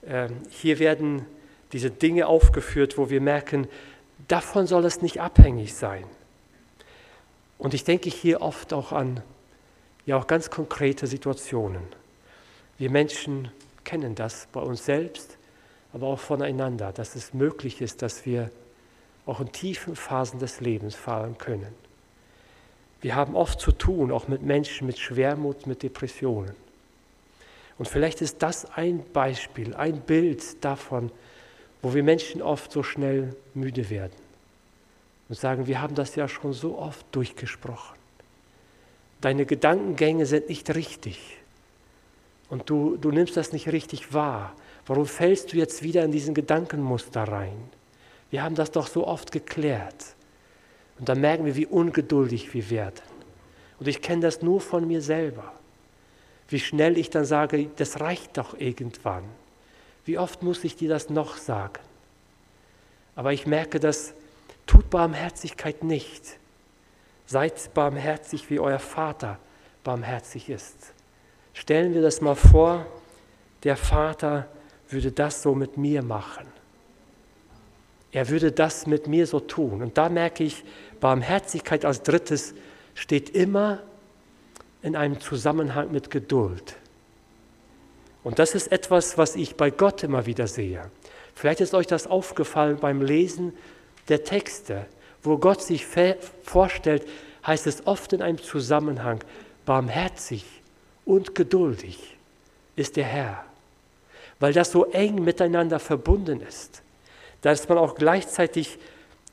Ähm, 0.06 0.42
hier 0.50 0.80
werden 0.80 1.26
diese 1.72 1.92
Dinge 1.92 2.28
aufgeführt, 2.28 2.98
wo 2.98 3.10
wir 3.10 3.22
merken, 3.22 3.68
davon 4.28 4.68
soll 4.68 4.86
es 4.86 5.02
nicht 5.02 5.22
abhängig 5.22 5.74
sein. 5.74 6.04
Und 7.58 7.74
ich 7.74 7.84
denke 7.84 8.10
hier 8.10 8.42
oft 8.42 8.74
auch 8.74 8.92
an 8.92 9.22
ja 10.10 10.18
auch 10.18 10.26
ganz 10.26 10.50
konkrete 10.50 11.06
Situationen. 11.06 11.84
Wir 12.80 12.90
Menschen 12.90 13.52
kennen 13.84 14.16
das 14.16 14.48
bei 14.52 14.60
uns 14.60 14.86
selbst, 14.86 15.38
aber 15.94 16.08
auch 16.08 16.20
voneinander, 16.20 16.92
dass 16.92 17.16
es 17.16 17.34
möglich 17.34 17.82
ist, 17.82 18.02
dass 18.02 18.26
wir 18.26 18.52
auch 19.26 19.40
in 19.40 19.52
tiefen 19.52 19.96
Phasen 19.96 20.40
des 20.40 20.62
Lebens 20.62 20.96
fahren 20.96 21.38
können. 21.38 21.74
Wir 23.02 23.16
haben 23.16 23.36
oft 23.36 23.60
zu 23.60 23.72
tun, 23.72 24.12
auch 24.12 24.28
mit 24.28 24.42
Menschen 24.42 24.88
mit 24.88 25.00
Schwermut, 25.00 25.68
mit 25.68 25.84
Depressionen. 25.84 26.56
Und 27.78 27.88
vielleicht 27.88 28.22
ist 28.22 28.44
das 28.44 28.66
ein 28.76 29.04
Beispiel, 29.14 29.74
ein 29.76 30.02
Bild 30.02 30.64
davon, 30.64 31.12
wo 31.82 31.94
wir 31.94 32.04
Menschen 32.04 32.42
oft 32.42 32.72
so 32.72 32.84
schnell 32.84 33.36
müde 33.54 33.90
werden 33.90 34.12
und 35.30 35.38
sagen, 35.38 35.66
wir 35.68 35.82
haben 35.82 35.96
das 35.96 36.16
ja 36.16 36.28
schon 36.28 36.52
so 36.52 36.78
oft 36.78 37.06
durchgesprochen. 37.12 37.98
Deine 39.22 39.46
Gedankengänge 39.46 40.26
sind 40.26 40.50
nicht 40.50 40.74
richtig 40.76 41.38
und 42.50 42.70
du, 42.70 42.98
du 42.98 43.12
nimmst 43.12 43.38
das 43.38 43.54
nicht 43.54 43.70
richtig 43.70 44.14
wahr. 44.14 44.54
Warum 44.90 45.06
fällst 45.06 45.54
du 45.54 45.58
jetzt 45.58 45.84
wieder 45.84 46.04
in 46.04 46.12
diesen 46.12 46.34
Gedankenmuster 46.34 47.24
rein? 47.24 47.58
Wir 48.30 48.44
haben 48.44 48.56
das 48.56 48.72
doch 48.72 48.88
so 48.88 49.08
oft 49.08 49.32
geklärt. 49.32 50.16
Und 51.00 51.08
dann 51.08 51.22
merken 51.22 51.46
wir, 51.46 51.56
wie 51.56 51.66
ungeduldig 51.66 52.54
wir 52.54 52.70
werden. 52.70 53.02
Und 53.80 53.88
ich 53.88 54.02
kenne 54.02 54.24
das 54.24 54.42
nur 54.42 54.60
von 54.60 54.86
mir 54.86 55.02
selber 55.02 55.54
wie 56.50 56.60
schnell 56.60 56.98
ich 56.98 57.10
dann 57.10 57.26
sage, 57.26 57.70
das 57.76 58.00
reicht 58.00 58.38
doch 58.38 58.60
irgendwann. 58.60 59.24
Wie 60.06 60.18
oft 60.18 60.42
muss 60.42 60.64
ich 60.64 60.76
dir 60.76 60.90
das 60.90 61.10
noch 61.10 61.38
sagen? 61.38 61.82
Aber 63.16 63.34
ich 63.34 63.46
merke, 63.46 63.80
das 63.80 64.14
tut 64.66 64.90
Barmherzigkeit 64.90 65.84
nicht. 65.84 66.38
Seid 67.28 67.74
barmherzig, 67.74 68.50
wie 68.50 68.60
euer 68.60 68.80
Vater 68.80 69.38
barmherzig 69.84 70.50
ist. 70.50 70.94
Stellen 71.54 71.94
wir 71.94 72.02
das 72.02 72.22
mal 72.22 72.36
vor, 72.36 72.86
der 73.64 73.78
Vater 73.78 74.48
würde 74.90 75.12
das 75.12 75.42
so 75.42 75.56
mit 75.56 75.78
mir 75.78 76.02
machen. 76.02 76.48
Er 78.12 78.30
würde 78.30 78.52
das 78.52 78.88
mit 78.88 79.08
mir 79.08 79.28
so 79.28 79.40
tun. 79.40 79.82
Und 79.82 79.98
da 79.98 80.10
merke 80.10 80.44
ich, 80.44 80.64
Barmherzigkeit 81.00 81.86
als 81.86 82.02
drittes 82.02 82.56
steht 82.96 83.30
immer 83.30 83.80
in 84.82 84.96
einem 84.96 85.20
Zusammenhang 85.20 85.92
mit 85.92 86.10
Geduld. 86.10 86.76
Und 88.24 88.40
das 88.40 88.56
ist 88.56 88.72
etwas, 88.72 89.18
was 89.18 89.36
ich 89.36 89.56
bei 89.56 89.70
Gott 89.70 90.04
immer 90.04 90.26
wieder 90.26 90.48
sehe. 90.48 90.90
Vielleicht 91.36 91.62
ist 91.62 91.74
euch 91.74 91.88
das 91.88 92.08
aufgefallen 92.08 92.78
beim 92.80 93.02
Lesen 93.02 93.54
der 94.10 94.24
Texte. 94.24 94.88
Wo 95.22 95.38
Gott 95.38 95.62
sich 95.62 95.86
vorstellt, 96.44 97.08
heißt 97.46 97.68
es 97.68 97.86
oft 97.86 98.14
in 98.14 98.22
einem 98.22 98.38
Zusammenhang, 98.38 99.24
barmherzig 99.66 100.46
und 101.06 101.36
geduldig 101.36 102.18
ist 102.76 102.96
der 102.96 103.06
Herr. 103.06 103.49
Weil 104.40 104.54
das 104.54 104.72
so 104.72 104.86
eng 104.86 105.24
miteinander 105.24 105.80
verbunden 105.80 106.42
ist, 106.42 106.82
dass 107.42 107.68
man 107.70 107.78
auch 107.78 107.96
gleichzeitig 107.96 108.80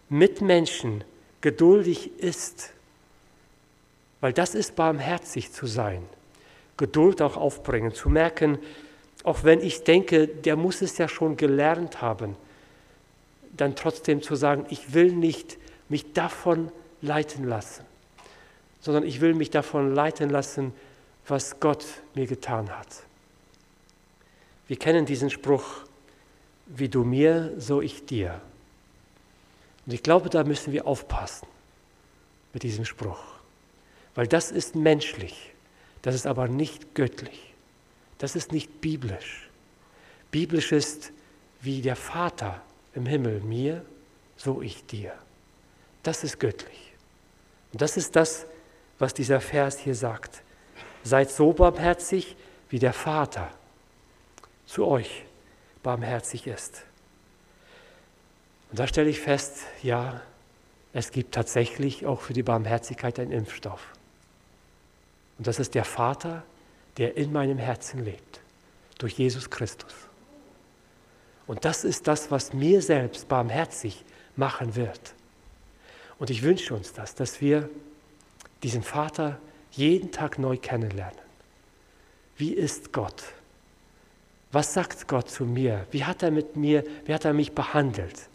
mit 0.08 0.40
Menschen 0.40 1.04
geduldig 1.40 2.18
ist 2.18 2.72
weil 4.20 4.32
das 4.32 4.54
ist 4.54 4.76
barmherzig 4.76 5.52
zu 5.52 5.66
sein, 5.66 6.02
Geduld 6.76 7.22
auch 7.22 7.36
aufbringen, 7.36 7.94
zu 7.94 8.08
merken, 8.08 8.58
auch 9.24 9.44
wenn 9.44 9.60
ich 9.60 9.84
denke, 9.84 10.28
der 10.28 10.56
muss 10.56 10.82
es 10.82 10.98
ja 10.98 11.08
schon 11.08 11.36
gelernt 11.36 12.00
haben, 12.02 12.36
dann 13.56 13.76
trotzdem 13.76 14.22
zu 14.22 14.34
sagen, 14.36 14.66
ich 14.68 14.94
will 14.94 15.12
nicht 15.12 15.58
mich 15.88 16.12
davon 16.12 16.70
leiten 17.02 17.44
lassen, 17.44 17.84
sondern 18.80 19.04
ich 19.04 19.20
will 19.20 19.34
mich 19.34 19.50
davon 19.50 19.94
leiten 19.94 20.30
lassen, 20.30 20.72
was 21.26 21.60
Gott 21.60 21.84
mir 22.14 22.26
getan 22.26 22.76
hat. 22.76 22.88
Wir 24.68 24.76
kennen 24.76 25.06
diesen 25.06 25.30
Spruch, 25.30 25.64
wie 26.66 26.88
du 26.88 27.04
mir, 27.04 27.54
so 27.58 27.80
ich 27.80 28.04
dir. 28.06 28.40
Und 29.86 29.92
ich 29.92 30.02
glaube, 30.02 30.30
da 30.30 30.44
müssen 30.44 30.72
wir 30.72 30.86
aufpassen 30.86 31.46
mit 32.52 32.62
diesem 32.62 32.84
Spruch 32.84 33.36
weil 34.16 34.26
das 34.26 34.50
ist 34.50 34.74
menschlich, 34.74 35.52
das 36.02 36.16
ist 36.16 36.26
aber 36.26 36.48
nicht 36.48 36.94
göttlich, 36.94 37.54
das 38.18 38.34
ist 38.34 38.50
nicht 38.50 38.80
biblisch. 38.80 39.48
Biblisch 40.32 40.72
ist, 40.72 41.12
wie 41.60 41.82
der 41.82 41.96
Vater 41.96 42.62
im 42.94 43.06
Himmel 43.06 43.40
mir, 43.40 43.84
so 44.36 44.62
ich 44.62 44.84
dir. 44.86 45.12
Das 46.02 46.24
ist 46.24 46.40
göttlich. 46.40 46.92
Und 47.72 47.82
das 47.82 47.96
ist 47.96 48.16
das, 48.16 48.46
was 48.98 49.12
dieser 49.14 49.40
Vers 49.40 49.78
hier 49.78 49.94
sagt. 49.94 50.42
Seid 51.04 51.30
so 51.30 51.52
barmherzig, 51.52 52.36
wie 52.70 52.78
der 52.78 52.92
Vater 52.92 53.50
zu 54.66 54.86
euch 54.86 55.24
barmherzig 55.82 56.46
ist. 56.46 56.82
Und 58.70 58.78
da 58.78 58.86
stelle 58.86 59.08
ich 59.08 59.20
fest, 59.20 59.58
ja, 59.82 60.20
es 60.92 61.12
gibt 61.12 61.34
tatsächlich 61.34 62.06
auch 62.06 62.20
für 62.20 62.32
die 62.32 62.42
Barmherzigkeit 62.42 63.18
einen 63.20 63.32
Impfstoff. 63.32 63.86
Und 65.38 65.46
das 65.46 65.58
ist 65.58 65.74
der 65.74 65.84
Vater, 65.84 66.42
der 66.96 67.16
in 67.16 67.32
meinem 67.32 67.58
Herzen 67.58 68.04
lebt, 68.04 68.40
durch 68.98 69.14
Jesus 69.18 69.50
Christus. 69.50 69.92
Und 71.46 71.64
das 71.64 71.84
ist 71.84 72.08
das, 72.08 72.30
was 72.30 72.52
mir 72.52 72.82
selbst 72.82 73.28
barmherzig 73.28 74.04
machen 74.34 74.74
wird. 74.74 75.14
Und 76.18 76.30
ich 76.30 76.42
wünsche 76.42 76.74
uns 76.74 76.92
das, 76.92 77.14
dass 77.14 77.40
wir 77.40 77.68
diesen 78.62 78.82
Vater 78.82 79.38
jeden 79.70 80.10
Tag 80.10 80.38
neu 80.38 80.56
kennenlernen. 80.56 81.20
Wie 82.36 82.52
ist 82.52 82.92
Gott? 82.92 83.22
Was 84.56 84.72
sagt 84.72 85.06
Gott 85.06 85.28
zu 85.28 85.44
mir? 85.44 85.86
Wie 85.90 86.06
hat 86.06 86.22
er 86.22 86.30
mit 86.30 86.56
mir, 86.56 86.82
wie 87.04 87.12
hat 87.12 87.26
er 87.26 87.34
mich 87.34 87.52
behandelt? 87.52 88.30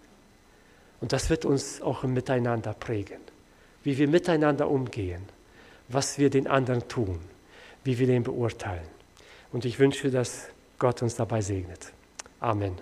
Und 0.99 1.13
das 1.13 1.32
wird 1.32 1.45
uns 1.45 1.82
auch 1.82 2.03
im 2.03 2.13
Miteinander 2.13 2.76
prägen, 2.76 3.22
wie 3.84 3.97
wir 3.97 4.07
miteinander 4.07 4.69
umgehen 4.69 5.24
was 5.93 6.17
wir 6.17 6.30
den 6.30 6.47
anderen 6.47 6.88
tun, 6.88 7.19
wie 7.84 7.97
wir 7.99 8.07
den 8.07 8.24
beurteilen. 8.24 8.88
Und 9.51 9.65
ich 9.65 9.80
wünsche, 9.80 10.09
dass 10.11 10.47
Gott 10.80 11.01
uns 11.01 11.15
dabei 11.15 11.41
segnet. 11.41 11.91
Amen. 12.39 12.76